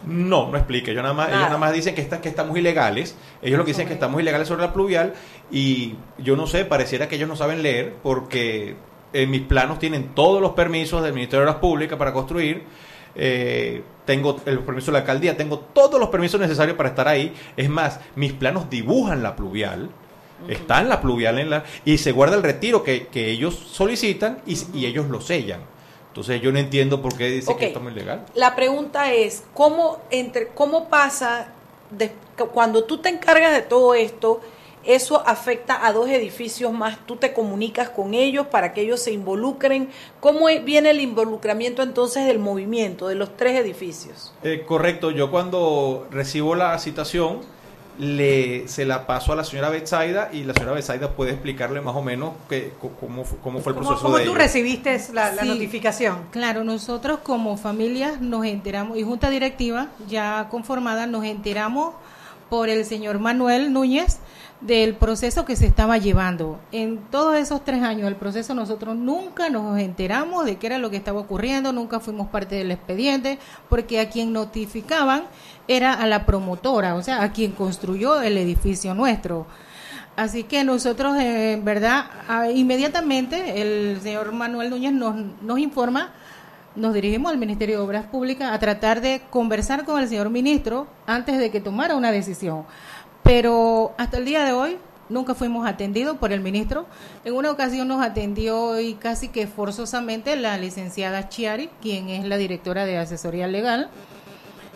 [0.06, 0.90] No, no explique.
[0.90, 1.46] Ellos nada más, ellos Nada.
[1.48, 3.16] nada más dicen que, está, que estamos ilegales.
[3.40, 5.14] Ellos lo que dicen es que estamos ilegales sobre la pluvial.
[5.50, 8.76] Y yo no sé, pareciera que ellos no saben leer porque
[9.12, 12.64] en mis planos tienen todos los permisos del Ministerio de Obras Públicas para construir.
[13.14, 17.32] Eh, tengo el permiso de la alcaldía, tengo todos los permisos necesarios para estar ahí.
[17.56, 19.90] Es más, mis planos dibujan la pluvial.
[20.48, 24.40] Está en la pluvial en la, y se guarda el retiro que, que ellos solicitan
[24.46, 25.60] y, y ellos lo sellan.
[26.08, 28.24] Entonces yo no entiendo por qué dice que estamos ilegal.
[28.34, 31.48] La pregunta es, ¿cómo, entre, cómo pasa
[31.90, 32.12] de-
[32.52, 34.40] cuando tú te encargas de todo esto?
[34.86, 36.98] Eso afecta a dos edificios más.
[37.06, 39.88] Tú te comunicas con ellos para que ellos se involucren.
[40.20, 44.32] ¿Cómo viene el involucramiento entonces del movimiento de los tres edificios?
[44.42, 47.40] Eh, correcto, yo cuando recibo la citación
[47.98, 51.94] le, se la paso a la señora Betsaida y la señora Betsaida puede explicarle más
[51.94, 55.42] o menos que, cómo, cómo fue el ¿Cómo, proceso cómo de tú recibiste la, la
[55.42, 55.48] Sí.
[55.48, 56.18] notificación?
[56.32, 61.94] Claro, nosotros como familia nos enteramos, y junta directiva ya conformada, nos enteramos
[62.50, 64.18] por el señor Manuel Núñez
[64.60, 66.58] del proceso que se estaba llevando.
[66.72, 70.90] En todos esos tres años del proceso nosotros nunca nos enteramos de qué era lo
[70.90, 73.38] que estaba ocurriendo, nunca fuimos parte del expediente,
[73.68, 75.24] porque a quien notificaban
[75.68, 79.46] era a la promotora, o sea, a quien construyó el edificio nuestro.
[80.16, 86.12] Así que nosotros, eh, en verdad, ah, inmediatamente el señor Manuel Núñez nos, nos informa,
[86.76, 90.86] nos dirigimos al Ministerio de Obras Públicas a tratar de conversar con el señor ministro
[91.06, 92.64] antes de que tomara una decisión.
[93.24, 96.86] Pero hasta el día de hoy nunca fuimos atendidos por el ministro.
[97.24, 102.36] En una ocasión nos atendió y casi que forzosamente la licenciada Chiari, quien es la
[102.36, 103.90] directora de asesoría legal,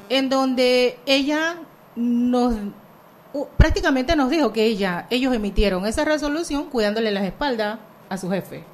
[0.08, 1.56] en donde ella
[1.94, 2.54] nos
[3.56, 7.78] prácticamente nos dijo que ella, ellos emitieron esa resolución cuidándole las espaldas
[8.08, 8.64] a su jefe.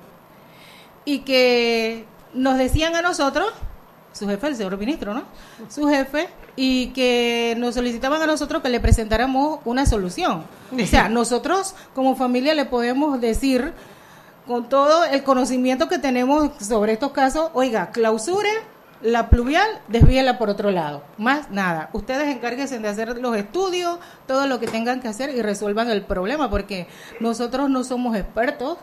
[1.05, 3.49] Y que nos decían a nosotros,
[4.13, 5.25] su jefe, el señor ministro, ¿no?
[5.69, 10.45] Su jefe, y que nos solicitaban a nosotros que le presentáramos una solución.
[10.73, 13.73] O sea, nosotros como familia le podemos decir,
[14.47, 18.51] con todo el conocimiento que tenemos sobre estos casos, oiga, clausure
[19.05, 21.03] la pluvial, desvíela por otro lado.
[21.19, 21.91] Más nada.
[21.93, 26.03] Ustedes encárguense de hacer los estudios, todo lo que tengan que hacer y resuelvan el
[26.03, 26.87] problema, porque
[27.21, 28.79] nosotros no somos expertos.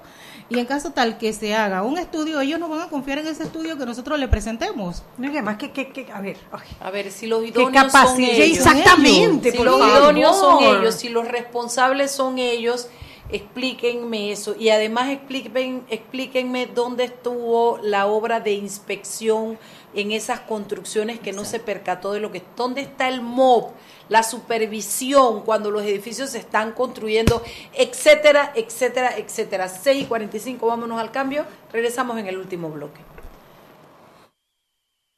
[0.51, 3.27] Y en caso tal que se haga un estudio, ellos no van a confiar en
[3.27, 5.01] ese estudio que nosotros le presentemos.
[5.17, 6.37] No, y además que, que, que- a ver,
[6.81, 8.57] A ver, si los idóneos son ellos.
[8.57, 9.97] exactamente, Si por los favor.
[9.97, 12.87] idóneos son ellos, si los responsables son ellos,
[13.29, 14.55] explíquenme eso.
[14.59, 19.57] Y además expliquen, explíquenme dónde estuvo la obra de inspección
[19.93, 22.43] en esas construcciones que no se percató de lo que...
[22.55, 23.71] ¿Dónde está el MOB?
[24.09, 29.69] La supervisión cuando los edificios se están construyendo, etcétera, etcétera, etcétera.
[29.69, 31.45] 6 y 45, vámonos al cambio.
[31.71, 33.01] Regresamos en el último bloque.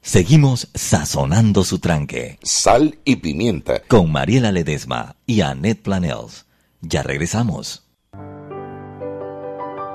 [0.00, 2.38] Seguimos sazonando su tranque.
[2.42, 3.80] Sal y pimienta.
[3.88, 6.44] Con Mariela Ledesma y Annette Planels.
[6.82, 7.83] Ya regresamos.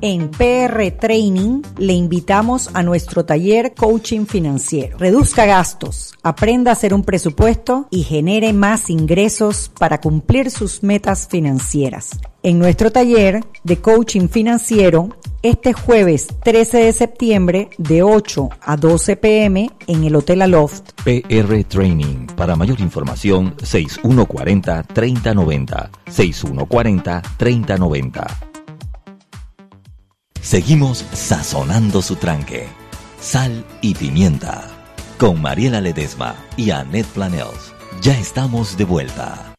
[0.00, 4.98] En PR Training le invitamos a nuestro taller Coaching Financiero.
[4.98, 11.28] Reduzca gastos, aprenda a hacer un presupuesto y genere más ingresos para cumplir sus metas
[11.28, 12.18] financieras.
[12.42, 19.16] En nuestro taller de Coaching Financiero, este jueves 13 de septiembre de 8 a 12
[19.16, 20.90] pm en el Hotel Aloft.
[21.04, 22.26] PR Training.
[22.36, 25.88] Para mayor información, 6140-3090.
[26.06, 28.53] 6140-3090.
[30.44, 32.68] Seguimos sazonando su tranque.
[33.18, 34.68] Sal y pimienta.
[35.16, 37.72] Con Mariela Ledesma y Annette Planels.
[38.02, 39.54] Ya estamos de vuelta.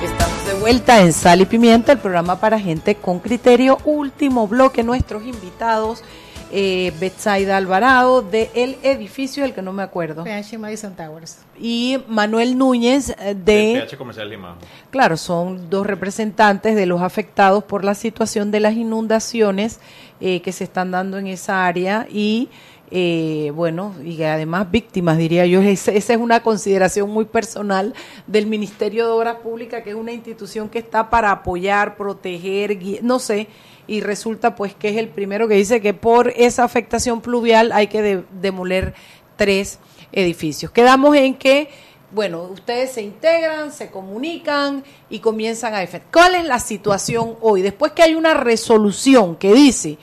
[0.00, 3.78] Estamos de vuelta en Sal y Pimienta, el programa para gente con criterio.
[3.84, 6.04] Último bloque, nuestros invitados.
[6.52, 10.24] Eh, Betsaida Alvarado de El Edificio, el que no me acuerdo.
[10.24, 11.38] PH Madison Towers.
[11.58, 13.84] Y Manuel Núñez eh, de...
[13.84, 14.56] PH Comercial Lima.
[14.90, 19.80] Claro, son dos representantes de los afectados por la situación de las inundaciones
[20.20, 22.48] eh, que se están dando en esa área y
[22.90, 25.60] eh, bueno, y además víctimas, diría yo.
[25.60, 27.94] Esa, esa es una consideración muy personal
[28.26, 33.18] del Ministerio de Obras Públicas, que es una institución que está para apoyar, proteger, no
[33.18, 33.48] sé,
[33.86, 37.86] y resulta pues que es el primero que dice que por esa afectación pluvial hay
[37.86, 38.94] que de- demoler
[39.36, 39.78] tres
[40.12, 40.70] edificios.
[40.72, 41.68] Quedamos en que,
[42.10, 46.08] bueno, ustedes se integran, se comunican y comienzan a defender.
[46.12, 47.62] ¿Cuál es la situación hoy?
[47.62, 49.98] Después que hay una resolución que dice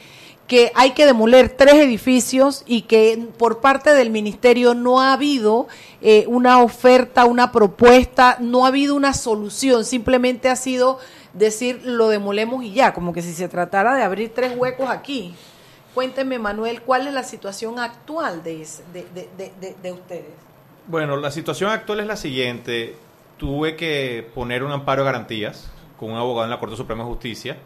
[0.48, 5.68] que hay que demoler tres edificios y que por parte del ministerio no ha habido
[6.02, 11.00] eh, una oferta, una propuesta, no ha habido una solución, simplemente ha sido
[11.34, 15.36] decir lo demolemos y ya, como que si se tratara de abrir tres huecos aquí.
[15.94, 20.26] Cuénteme, Manuel, ¿cuál es la situación actual de, de, de- de- de- de ustedes?
[20.88, 22.96] Bueno, la situación actual es la siguiente.
[23.38, 27.10] Tuve que poner un amparo de garantías con un abogado en la Corte Suprema de
[27.10, 27.58] Justicia.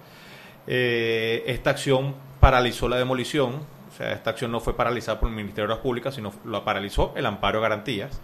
[0.68, 3.62] Eh, esta acción paralizó la demolición.
[3.92, 6.64] O sea, esta acción no fue paralizada por el Ministerio de Obras Públicas, sino la
[6.64, 8.20] paralizó el amparo de garantías.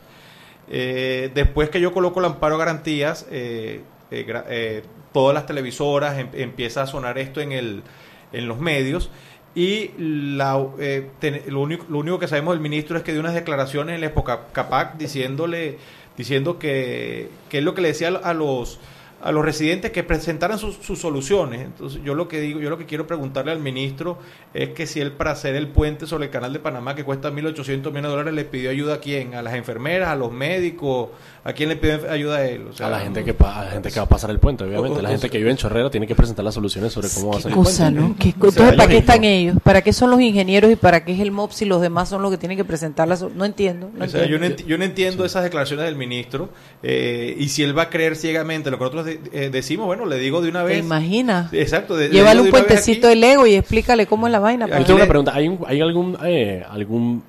[0.70, 3.82] Eh, después que yo coloco el amparo de garantías, eh,
[4.12, 4.84] eh,
[5.14, 7.84] todas las televisoras em- empieza a sonar esto en, el,
[8.32, 9.10] en los medios
[9.56, 11.10] y la, eh,
[11.48, 14.08] lo, único, lo único que sabemos del ministro es que dio unas declaraciones en la
[14.08, 15.78] época CAPAC diciéndole
[16.18, 18.80] diciendo que, que es lo que le decía a los
[19.24, 21.62] a los residentes que presentaran sus, sus soluciones.
[21.62, 24.18] Entonces, yo lo que digo, yo lo que quiero preguntarle al ministro
[24.54, 27.32] es que si él para hacer el puente sobre el canal de Panamá que cuesta
[27.32, 31.10] 1.800 millones de dólares le pidió ayuda a quién, a las enfermeras, a los médicos,
[31.46, 32.68] a quién le pidió ayuda a él.
[32.68, 34.66] O sea, a la gente que a la gente que va a pasar el puente,
[34.66, 34.98] obviamente.
[34.98, 37.32] O- o- la gente que vive en Chorrera tiene que presentar las soluciones sobre cómo
[37.32, 38.02] va a ser el cosa, puente.
[38.02, 38.16] ¿no?
[38.20, 39.56] ¿Qué- entonces, ¿para qué están ellos?
[39.64, 42.22] ¿Para qué son los ingenieros y para qué es el MOPS y los demás son
[42.22, 43.22] los que tienen que presentar las...
[43.22, 43.90] No entiendo.
[43.94, 44.64] no O sea, yo, no entiendo.
[44.64, 46.50] enti- yo no entiendo esas declaraciones del ministro
[46.82, 50.06] eh, y si él va a creer ciegamente lo que nosotros de- eh, decimos, bueno,
[50.06, 50.80] le digo de una ¿Te vez.
[50.80, 51.52] imaginas?
[51.54, 51.96] Exacto.
[51.96, 54.66] de- le Llévale un puentecito del ego y explícale cómo es la vaina.
[54.68, 54.86] Yo pues.
[54.86, 55.34] tengo una pregunta.
[55.36, 57.24] ¿Hay, un, hay algún, eh, algún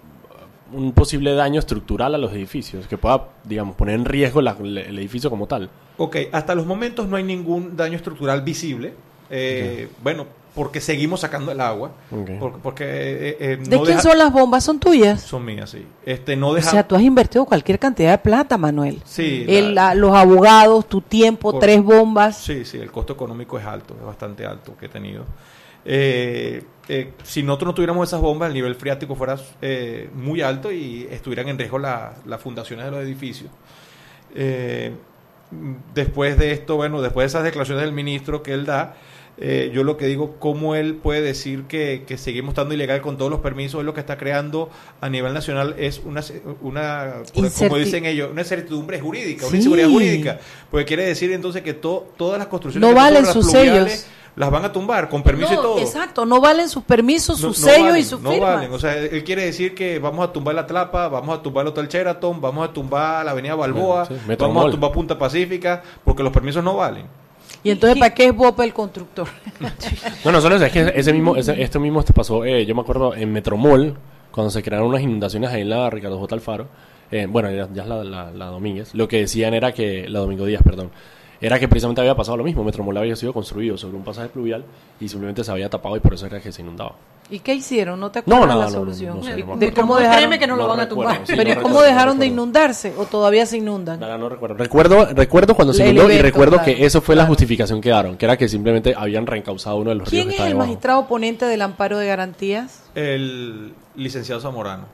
[0.72, 4.98] un posible daño estructural a los edificios que pueda, digamos, poner en riesgo la- el
[4.98, 5.70] edificio como tal?
[5.98, 8.92] Ok, hasta los momentos no hay ningún daño estructural visible.
[9.30, 11.92] Eh, Bueno, porque seguimos sacando el agua.
[12.10, 14.62] Porque, porque, eh, eh, ¿De quién deja- son las bombas?
[14.64, 15.20] ¿Son tuyas?
[15.20, 15.84] Son mías, sí.
[16.06, 16.70] Este, no O deja...
[16.70, 19.02] sea, tú has invertido cualquier cantidad de plata, Manuel.
[19.04, 22.38] Sí, El- la- la- los abogados, tu tiempo, Por- tres bombas.
[22.38, 25.24] Sí, sí, el costo económico es alto, es bastante alto que he tenido.
[25.84, 30.70] Eh, eh, si nosotros no tuviéramos esas bombas, el nivel freático fuera eh, muy alto
[30.72, 33.50] y estuvieran en riesgo la- las fundaciones de los edificios.
[34.34, 34.92] Eh,
[35.94, 38.94] después de esto, bueno, después de esas declaraciones del ministro que él da,
[39.36, 43.16] eh, yo lo que digo, cómo él puede decir que, que seguimos estando ilegal con
[43.18, 44.70] todos los permisos, es lo que está creando
[45.00, 46.22] a nivel nacional es una,
[46.62, 49.48] una como Incerti- dicen ellos, una incertidumbre jurídica, Sí.
[49.48, 53.26] una inseguridad jurídica, porque quiere decir entonces que to- todas las construcciones No que valen
[53.26, 54.06] sus sellos.
[54.36, 55.78] las van a tumbar con permiso y No, todo.
[55.78, 58.54] Exacto, no valen sus permisos, No- sus no sellos valen, y sus no firmas.
[58.54, 58.72] valen.
[58.72, 61.68] O sea, él quiere decir que vamos a tumbar la Tlapa, vamos a tumbar el
[61.68, 65.18] Hotel Sheraton, vamos a tumbar la Avenida Balboa, Bueno, sí, Metro vamos a tumbar Punta
[65.18, 67.06] Pacífica, porque los permisos no valen.
[67.64, 69.26] Y entonces, ¿para qué es Bob el constructor?
[70.24, 72.82] No, no, solo es que ese mismo, ese- esto mismo te pasó, eh, yo me
[72.82, 73.96] acuerdo en Metromol,
[74.30, 76.34] cuando se crearon unas inundaciones ahí en la Ricardo J.
[76.34, 76.68] Alfaro,
[77.10, 80.18] eh, bueno, ya, ya es la, la, la Domínguez, lo que decían era que, la
[80.20, 80.90] Domingo Díaz, perdón,
[81.40, 84.64] era que precisamente había pasado lo mismo, Metromol había sido construido sobre un pasaje pluvial
[85.00, 86.92] y simplemente se había tapado y por eso era que se inundaba.
[87.30, 87.98] ¿Y qué hicieron?
[88.00, 89.16] ¿No te No, acuerdas no, la no, no, solución?
[89.16, 90.16] no sé, no me ¿De cómo dejaron?
[90.18, 91.20] créeme que no lo van a tumbar.
[91.24, 92.92] sí, Pero no ¿y cómo recuerdo, dejaron no de inundarse?
[92.98, 93.98] ¿O todavía se inundan?
[93.98, 94.56] No, no recuerdo.
[94.56, 98.16] Recuerdo, recuerdo cuando se inundó y recuerdo claro, que eso fue la justificación que daron,
[98.18, 100.66] que era que simplemente habían reencauzado uno de los ríos ¿Quién que es el debajo.
[100.66, 102.82] magistrado ponente del amparo de garantías?
[102.94, 104.84] El licenciado Zamorano.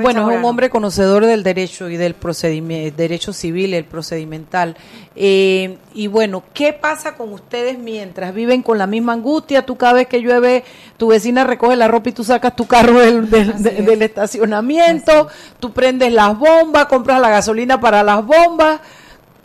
[0.00, 4.76] Bueno, es un hombre conocedor del derecho y del procedimiento, derecho civil, el procedimental.
[5.14, 9.66] Eh, y bueno, ¿qué pasa con ustedes mientras viven con la misma angustia?
[9.66, 10.64] Tú cada vez que llueve,
[10.96, 15.28] tu vecina recoge la ropa y tú sacas tu carro del, del- de- del estacionamiento,
[15.60, 18.80] tú prendes las bombas, compras la gasolina para las bombas.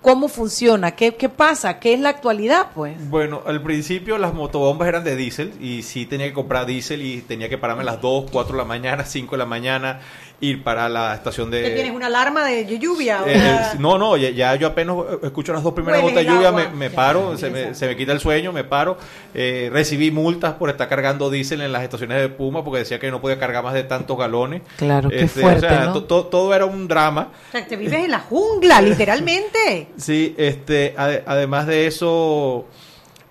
[0.01, 0.91] ¿Cómo funciona?
[0.91, 1.77] ¿Qué, ¿Qué pasa?
[1.77, 2.95] ¿Qué es la actualidad, pues?
[3.09, 7.19] Bueno, al principio las motobombas eran de diésel y sí tenía que comprar diésel y
[7.19, 9.99] tenía que pararme a las 2, 4 de la mañana, 5 de la mañana,
[10.41, 11.61] ir para la estación de...
[11.63, 13.19] ¿Qué tienes una alarma de lluvia?
[13.27, 16.21] Eh, Una- eh, no, no, ya, ya yo apenas escucho las dos primeras gotas de
[16.21, 18.97] el lluvia, me, paro, se me, se me quita el sueño, me paro.
[19.33, 23.11] Eh, recibí multas por estar cargando diésel en las estaciones de Puma porque decía que
[23.11, 24.61] no podía cargar más de tantos galones.
[24.77, 25.93] Claro, qué Este, fuerte, o sea, ¿no?
[25.93, 27.31] to- to- todo era un drama.
[27.49, 29.87] O sea, te vives en la jungla, literalmente.
[29.97, 32.65] Sí, este, ade- además de eso,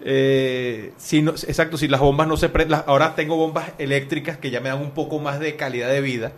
[0.05, 4.51] eh, si no, exacto, si las bombas no se prenden, ahora tengo bombas eléctricas que
[4.51, 6.33] ya me dan un poco más de calidad de vida,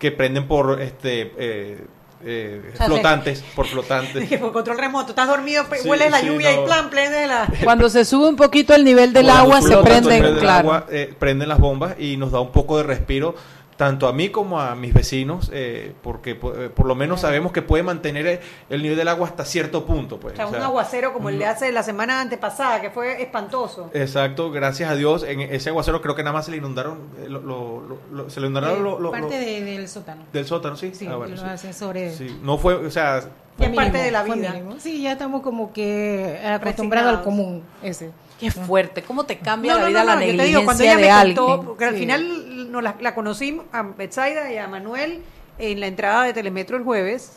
[0.00, 1.86] que prenden por este eh,
[2.24, 4.14] eh, O sea, flotantes, por flotantes.
[4.20, 6.62] Dije, por control remoto, estás dormido, Sí, hueles la sí, lluvia no.
[6.62, 7.46] y plan, prende la...
[7.64, 10.72] Cuando se sube un poquito el nivel del Cuando agua, se prenden, del claro.
[10.72, 13.34] agua, eh, prenden las bombas y nos da un poco de respiro
[13.80, 17.50] tanto a mí como a mis vecinos, eh, porque po- eh, por lo menos sabemos
[17.50, 20.20] que puede mantener el, el nivel del agua hasta cierto punto.
[20.20, 23.22] Pues, O sea, O un aguacero como el de hace la semana antepasada, que fue
[23.22, 23.88] espantoso.
[23.94, 25.22] Exacto, gracias a Dios.
[25.22, 28.28] En ese aguacero creo que nada más se le inundaron, eh, lo- lo- lo- lo-
[28.28, 30.24] se le inundaron lo- lo- parte lo- de- del sótano.
[30.30, 30.90] del sótano, sí.
[30.94, 31.46] Sí, Ah, bueno, los sí.
[31.46, 32.16] ascensores.
[32.16, 33.22] Sí, No fue, o sea,
[33.56, 34.52] Fue Es parte mínimo, de la vida.
[34.52, 34.76] mínimo.
[34.78, 38.10] Sí, ya estamos como que acostumbrados al común ese.
[38.38, 40.64] Qué fuerte, ¿cómo te cambia No, la vida no, la no, yo te negligencia digo,
[40.64, 41.36] cuando ella de me alguien?
[41.36, 42.00] contó, porque al Sí.
[42.00, 45.22] final no, la, la conocí a Betsaida y a Manuel
[45.60, 47.32] en la entrada de Telemetro el jueves,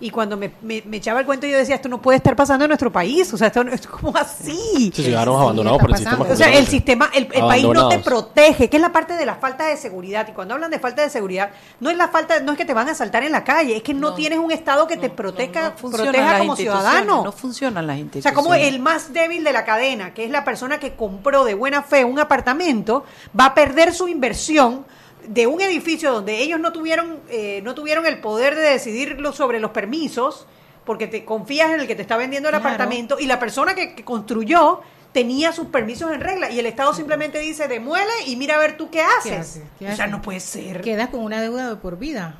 [0.00, 2.64] y cuando me, me- me echaba el cuento yo decía, esto no puede estar pasando
[2.64, 4.90] en nuestro país, o sea, esto, no- esto como así.
[4.94, 6.26] Sí, llegaron abandonados por el sistema.
[6.28, 9.24] O sea, el sistema, el, el país no te protege, que es la parte de
[9.26, 10.26] la falta de seguridad.
[10.28, 11.50] Y cuando hablan de falta de seguridad,
[11.80, 13.82] no es la falta, no es que te van a saltar en la calle, es
[13.82, 17.24] que no, tienes un Estado que te proteja, proteja como instituciones, ciudadano.
[17.24, 18.34] No funcionan las O sea, instituciones.
[18.36, 21.82] como el más débil de la cadena, que es la persona que compró de buena
[21.82, 23.04] fe un apartamento,
[23.38, 24.84] va a perder su inversión
[25.28, 29.32] de un edificio donde ellos no tuvieron, eh, no tuvieron el poder de decidir lo-
[29.32, 30.46] sobre los permisos,
[30.84, 32.64] porque te confías en el que te está vendiendo el Claro.
[32.66, 34.80] apartamento, y la persona que, que construyó
[35.12, 38.76] tenía sus permisos en regla, y el Estado simplemente dice, demuele y mira a ver
[38.76, 39.22] tú qué haces.
[39.30, 39.62] ¿Qué haces?
[39.78, 40.80] ¿Qué O sea, no puede ser.
[40.82, 42.36] Quedas con una deuda de por vida.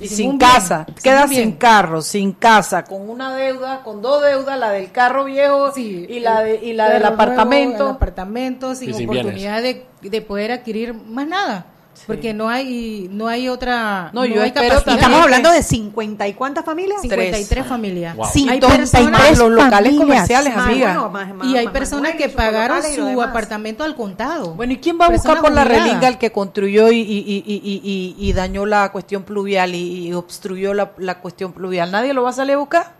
[0.00, 0.86] Y Sin sin un bien, casa,
[1.28, 6.20] sin carro, sin casa, con una deuda, con dos deudas, la del carro viejo y
[6.20, 7.84] la de, y la del nuevo, apartamento.
[7.90, 11.66] el apartamento sin Y sin oportunidad de, de poder adquirir más nada.
[12.06, 14.94] Porque no hay no hay otra No, yo hay espero capacidad.
[14.96, 17.00] Estamos hablando de 50 y cuántas familias?
[17.02, 18.16] 53 familias.
[18.16, 18.26] Wow.
[18.26, 20.86] Hay 53 personas, los locales comerciales, Más, amiga.
[20.86, 24.54] bueno, más- más- y hay más personas que pagaron su apartamento al contado.
[24.54, 27.44] Bueno, ¿y quién va a buscar por la relinga el que construyó y, y, y,
[27.46, 27.80] y,
[28.18, 31.90] y- y dañó la cuestión pluvial y, y obstruyó la, la cuestión pluvial?
[31.90, 32.96] ¿Nadie lo va a salir a buscar?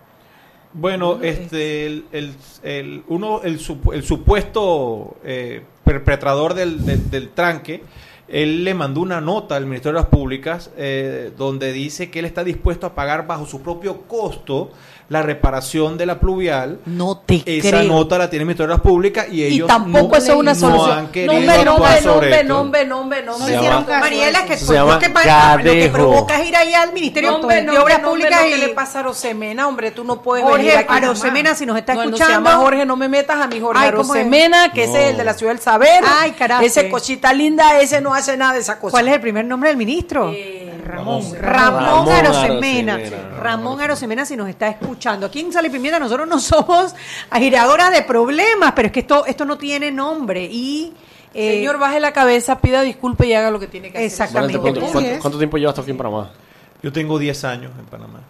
[0.75, 7.83] Bueno, este, el, el, el- uno, el supuesto eh, perpetrador del, del, del tranque,
[8.29, 12.27] él le mandó una nota al Ministerio de las Públicas eh, donde dice que él
[12.27, 14.71] está dispuesto a pagar bajo su propio costo
[15.09, 16.81] la reparación de la pluvial.
[16.85, 17.83] No te Esa creo.
[17.85, 20.39] nota la tiene el Ministerio de las Públicas y Y ellos tampoco no, eso es
[20.39, 20.99] una no solución.
[20.99, 22.49] han No, querido hombre, no, actuar hombre, no, sobre hombre, esto.
[22.53, 23.55] no, hombre, no, hombre, no, No hombre.
[23.57, 26.93] hicieron Mariela, que se lo llama que, pasa- lo que provoca es ir allá al
[26.93, 29.67] Ministerio de Obras Públicas y ¿qué le pasa a Rosemena?
[29.67, 30.95] Hombre, tú no puedes Jorge venir aquí.
[30.95, 32.35] Arosemena, si nos está no, escuchando.
[32.35, 33.89] No se llama Jorge, no me metas a mi Jorge Ay.
[33.89, 36.03] Arosemena, que ese es el de la ciudad del saber.
[36.07, 36.63] Ay, carajo.
[36.65, 38.91] Ese cosita linda, ese no hace nada de esa cosa.
[38.91, 40.33] ¿Cuál es el primer nombre del ministro?
[40.89, 41.23] Ramón.
[41.41, 42.95] Ramón, Ramón Arosemena.
[42.95, 43.39] Arosemena.
[43.41, 45.27] Ramón Arosemena, si nos está escuchando.
[45.27, 46.95] Aquí en Sal y Pimienta nosotros no somos
[47.31, 50.45] agiradoras de problemas, pero es que esto, esto no tiene nombre.
[50.51, 50.93] Y,
[51.35, 54.07] eh, Señor, baje la cabeza, pida disculpas y haga lo que tiene que hacer.
[54.07, 54.59] Exactamente.
[54.59, 56.31] ¿Cuánto, cuánto- cuánto tiempo llevas tú aquí en Panamá?
[56.83, 58.21] Yo tengo 10 años en Panamá.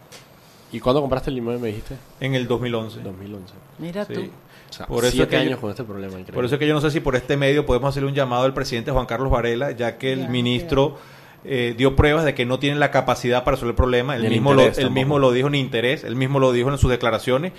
[0.71, 1.97] ¿Y cuándo compraste el inmueble, me dijiste?
[2.21, 3.01] En el 2011.
[3.01, 3.55] 2011.
[3.79, 4.13] Mira Sí.
[4.15, 4.21] tú.
[4.21, 6.35] O sea, Por eso siete es que yo- años con este problema, increíble.
[6.35, 8.45] Por eso es que yo no sé si por este medio podemos hacerle un llamado
[8.45, 10.99] al presidente Juan Carlos Varela, ya que el ministro
[11.45, 14.17] eh, dio pruebas de que no tiene la capacidad para resolver el problema.
[14.17, 15.01] Él el mismo, lo, interés él tampoco.
[15.01, 17.53] mismo lo dijo ni interés, él mismo lo dijo en sus declaraciones,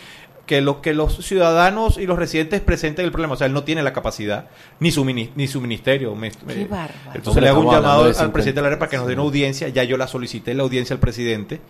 [0.45, 3.35] que los que los ciudadanos y los residentes presenten el problema.
[3.35, 4.47] O sea, él no tiene la capacidad,
[4.79, 6.15] ni su, mini- ni su ministerio.
[6.15, 6.93] Me- me- bárbaro.
[7.13, 8.33] Entonces le hago un llamado al 50.
[8.33, 9.69] presidente de la República para que nos dé una audiencia.
[9.69, 11.61] Ya yo la solicité la audiencia al presidente.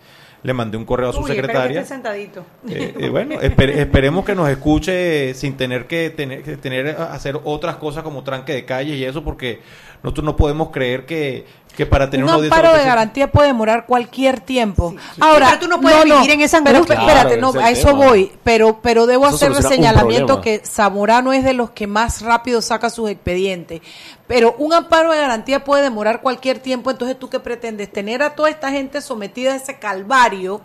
[0.42, 1.84] Le mandé un correo a su Uy, secretaria.
[1.84, 2.46] sentadito.
[2.66, 7.38] Eh, eh, bueno, esper- esperemos que nos escuche sin tener que tener que tener hacer
[7.44, 9.60] otras cosas como tranque de calles y eso, porque
[10.02, 11.46] nosotros no podemos creer que,
[11.76, 14.94] que para tener un amparo de garantía puede demorar cualquier tiempo.
[15.20, 16.98] Ahora, Pero tú no puedes vivir en esa pero angustia.
[17.00, 18.06] espérate, Claro, no, es a eso tema.
[18.06, 22.22] voy, pero pero debo Eso hacer el señalamiento que Zamorano es de los que más
[22.22, 23.82] rápido saca sus expedientes.
[24.26, 28.34] Pero un amparo de garantía puede demorar cualquier tiempo, entonces tú qué pretendes tener a
[28.34, 30.60] toda esta gente sometida a ese calvario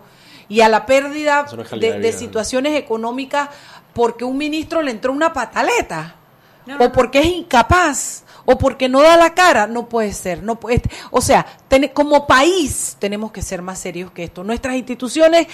[0.48, 3.48] y a la pérdida no de, de situaciones económicas
[3.92, 6.14] porque un ministro le entró una pataleta
[6.78, 10.82] o porque es incapaz o porque no da la cara, no puede ser, no puede,
[11.10, 11.46] o sea,
[11.92, 14.42] como país tenemos que ser más serios que esto.
[14.44, 15.46] Nuestras instituciones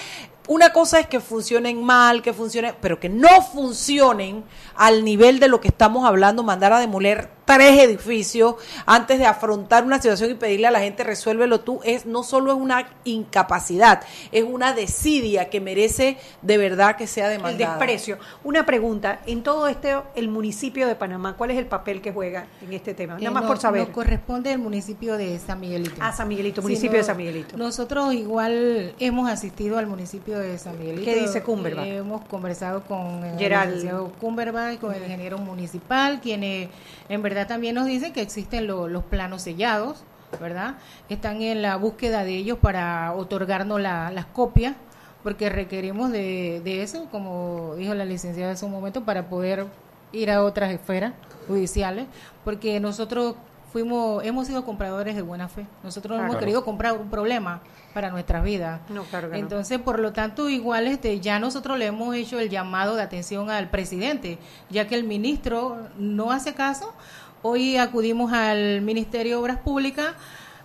[0.48, 4.44] una cosa es que funcionen mal, que funcionen, pero que no funcionen
[4.76, 8.54] al nivel de lo que estamos hablando, mandar a demoler tres edificios
[8.86, 12.52] antes de afrontar una situación y pedirle a la gente resuélvelo tú, es no solo
[12.52, 17.76] es una incapacidad, es una desidia que merece de verdad que sea El demandada.
[17.76, 18.18] desprecio.
[18.44, 22.46] Una pregunta, en todo este, el municipio de Panamá, ¿cuál es el papel que juega
[22.62, 23.14] en este tema?
[23.14, 23.82] Nada Eh, más no- por saber.
[23.82, 25.96] nos corresponde el municipio de San Miguelito.
[26.00, 27.56] Ah, San Miguelito, municipio no- de San Miguelito.
[27.56, 31.04] Nosotros igual hemos asistido al municipio de San Miguelito.
[31.04, 31.86] ¿Qué dice Cumberbatch?
[31.86, 33.70] Eh, hemos conversado con el Gerald.
[33.74, 36.68] licenciado Cumberbatch, con el ingeniero municipal, quienes
[37.08, 40.04] en verdad también nos dicen que existen lo- los planos sellados,
[40.40, 40.76] ¿verdad?
[41.08, 44.74] Están en la búsqueda de ellos para otorgarnos la- las copias,
[45.22, 49.66] porque requerimos de, de eso, como dijo la licenciada hace un momento, para poder
[50.12, 51.12] ir a otras esferas
[51.48, 52.06] judiciales,
[52.44, 53.34] porque nosotros
[53.72, 55.66] fuimos, hemos sido compradores de buena fe.
[55.82, 56.32] Nosotros no Claro.
[56.32, 57.62] hemos querido comprar un problema
[57.94, 58.80] para nuestras vidas.
[58.90, 59.42] No, claro que no.
[59.42, 63.48] Entonces, por lo tanto, igual este, ya nosotros le hemos hecho el llamado de atención
[63.50, 66.92] al presidente, ya que el ministro no hace caso.
[67.40, 70.12] Hoy acudimos al Ministerio de Obras Públicas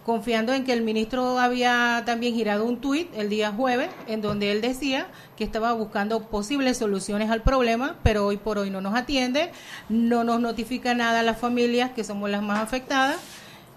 [0.07, 4.53] confiando en que el ministro había también girado un tuit el día jueves en donde
[4.53, 8.95] él decía que estaba buscando posibles soluciones al problema, pero hoy por hoy no nos
[8.95, 9.51] atiende,
[9.89, 13.17] no nos notifica nada a las familias que somos las más afectadas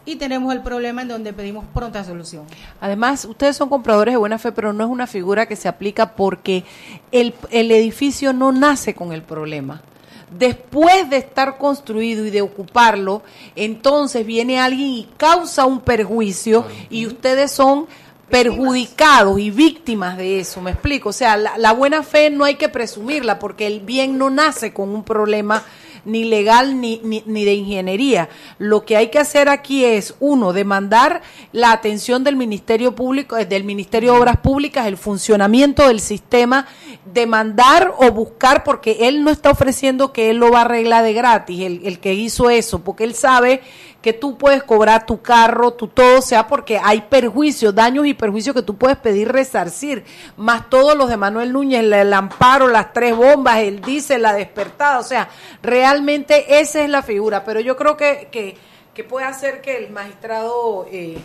[0.05, 2.45] y tenemos el problema en donde pedimos pronta solución.
[2.81, 6.15] Además, ustedes son compradores de buena fe, pero no es una figura que se aplica
[6.15, 6.63] porque
[7.11, 9.83] el, el edificio no nace con el problema.
[10.31, 13.23] Después de estar construido y de ocuparlo,
[13.57, 17.87] entonces viene alguien y causa un perjuicio y ustedes son
[18.29, 21.09] perjudicados y víctimas de eso, me explico.
[21.09, 24.73] O sea, la, la buena fe no hay que presumirla porque el bien no nace
[24.73, 25.65] con un problema
[26.05, 28.29] ni legal ni, ni, ni de ingeniería.
[28.59, 31.23] Lo que hay que hacer aquí es, uno, demandar
[31.53, 36.67] la atención del Ministerio Público, eh, del Ministerio de Obras Públicas, el funcionamiento del sistema,
[37.13, 41.13] demandar o buscar, porque él no está ofreciendo que él lo va a arreglar de
[41.13, 43.63] gratis, el, el que hizo eso, porque él sabe
[44.03, 48.55] que tú puedes cobrar tu carro, tu todo, sea porque hay perjuicios, daños y perjuicios
[48.55, 50.05] que tú puedes pedir resarcir,
[50.37, 54.33] más todos los de Manuel Núñez, el, el amparo, las tres bombas, el diésel, la
[54.33, 55.29] despertada, o sea,
[55.63, 58.57] realmente esa es la figura, pero yo creo que, que
[58.95, 61.19] que puede hacer que el magistrado eh,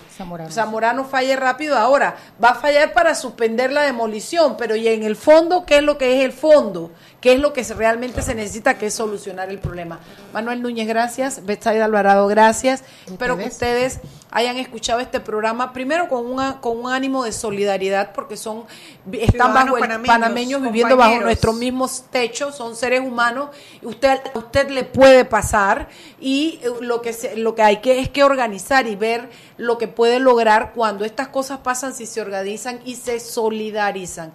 [0.51, 1.03] Zamorano.
[1.03, 2.15] falle rápido ahora.
[2.43, 5.97] Va a fallar para suspender la demolición, pero y en el fondo, ¿qué es lo
[5.97, 6.91] que es el fondo?
[7.21, 8.77] ¿Qué es lo que realmente se necesita?
[8.77, 9.99] Que es solucionar el problema.
[10.31, 11.45] Manuel Núñez, gracias.
[11.45, 12.83] Betsaida Alvarado, gracias.
[13.07, 13.99] Espero que ustedes
[14.35, 18.65] hayan escuchado este programa, primero con, una, con un ánimo de solidaridad, porque son
[19.13, 23.49] están bajo el, panameños, panameños, viviendo bajo nuestros mismos techos, son seres humanos,
[23.81, 25.87] usted, a usted le puede pasar,
[26.19, 29.77] y eh, lo que, se- lo que hay que es que organizar y ver lo
[29.77, 34.33] que puede lograr cuando estas cosas pasan, si se organizan y se solidarizan.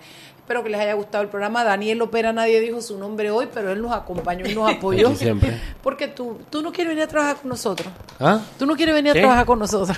[0.51, 1.63] Espero que les haya gustado el programa.
[1.63, 5.15] Daniel Opera, nadie dijo su nombre hoy, pero él nos acompañó y nos apoyó.
[5.15, 5.57] Siempre.
[5.81, 7.89] Porque tú, tú no quieres venir a trabajar con nosotros.
[8.19, 8.41] ¿Ah?
[8.59, 9.97] Tú no quieres venir a trabajar con nosotros.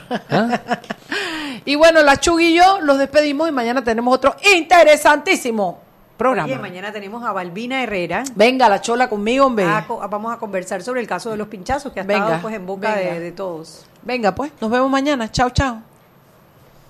[1.65, 5.81] y bueno, la Chugui y yo los despedimos y mañana tenemos otro interesantísimo
[6.19, 6.45] programa.
[6.45, 8.23] Oye, mañana tenemos a Balbina Herrera.
[8.35, 9.65] Venga, la chola conmigo, hombre.
[9.65, 12.55] A vamos a conversar sobre el caso de los pinchazos que ha Venga, estado pues,
[12.55, 13.87] en boca de todos.
[14.03, 15.33] Venga, pues, nos vemos mañana.
[15.33, 15.81] Chao, chao.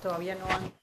[0.01, 0.82] Todavía no han...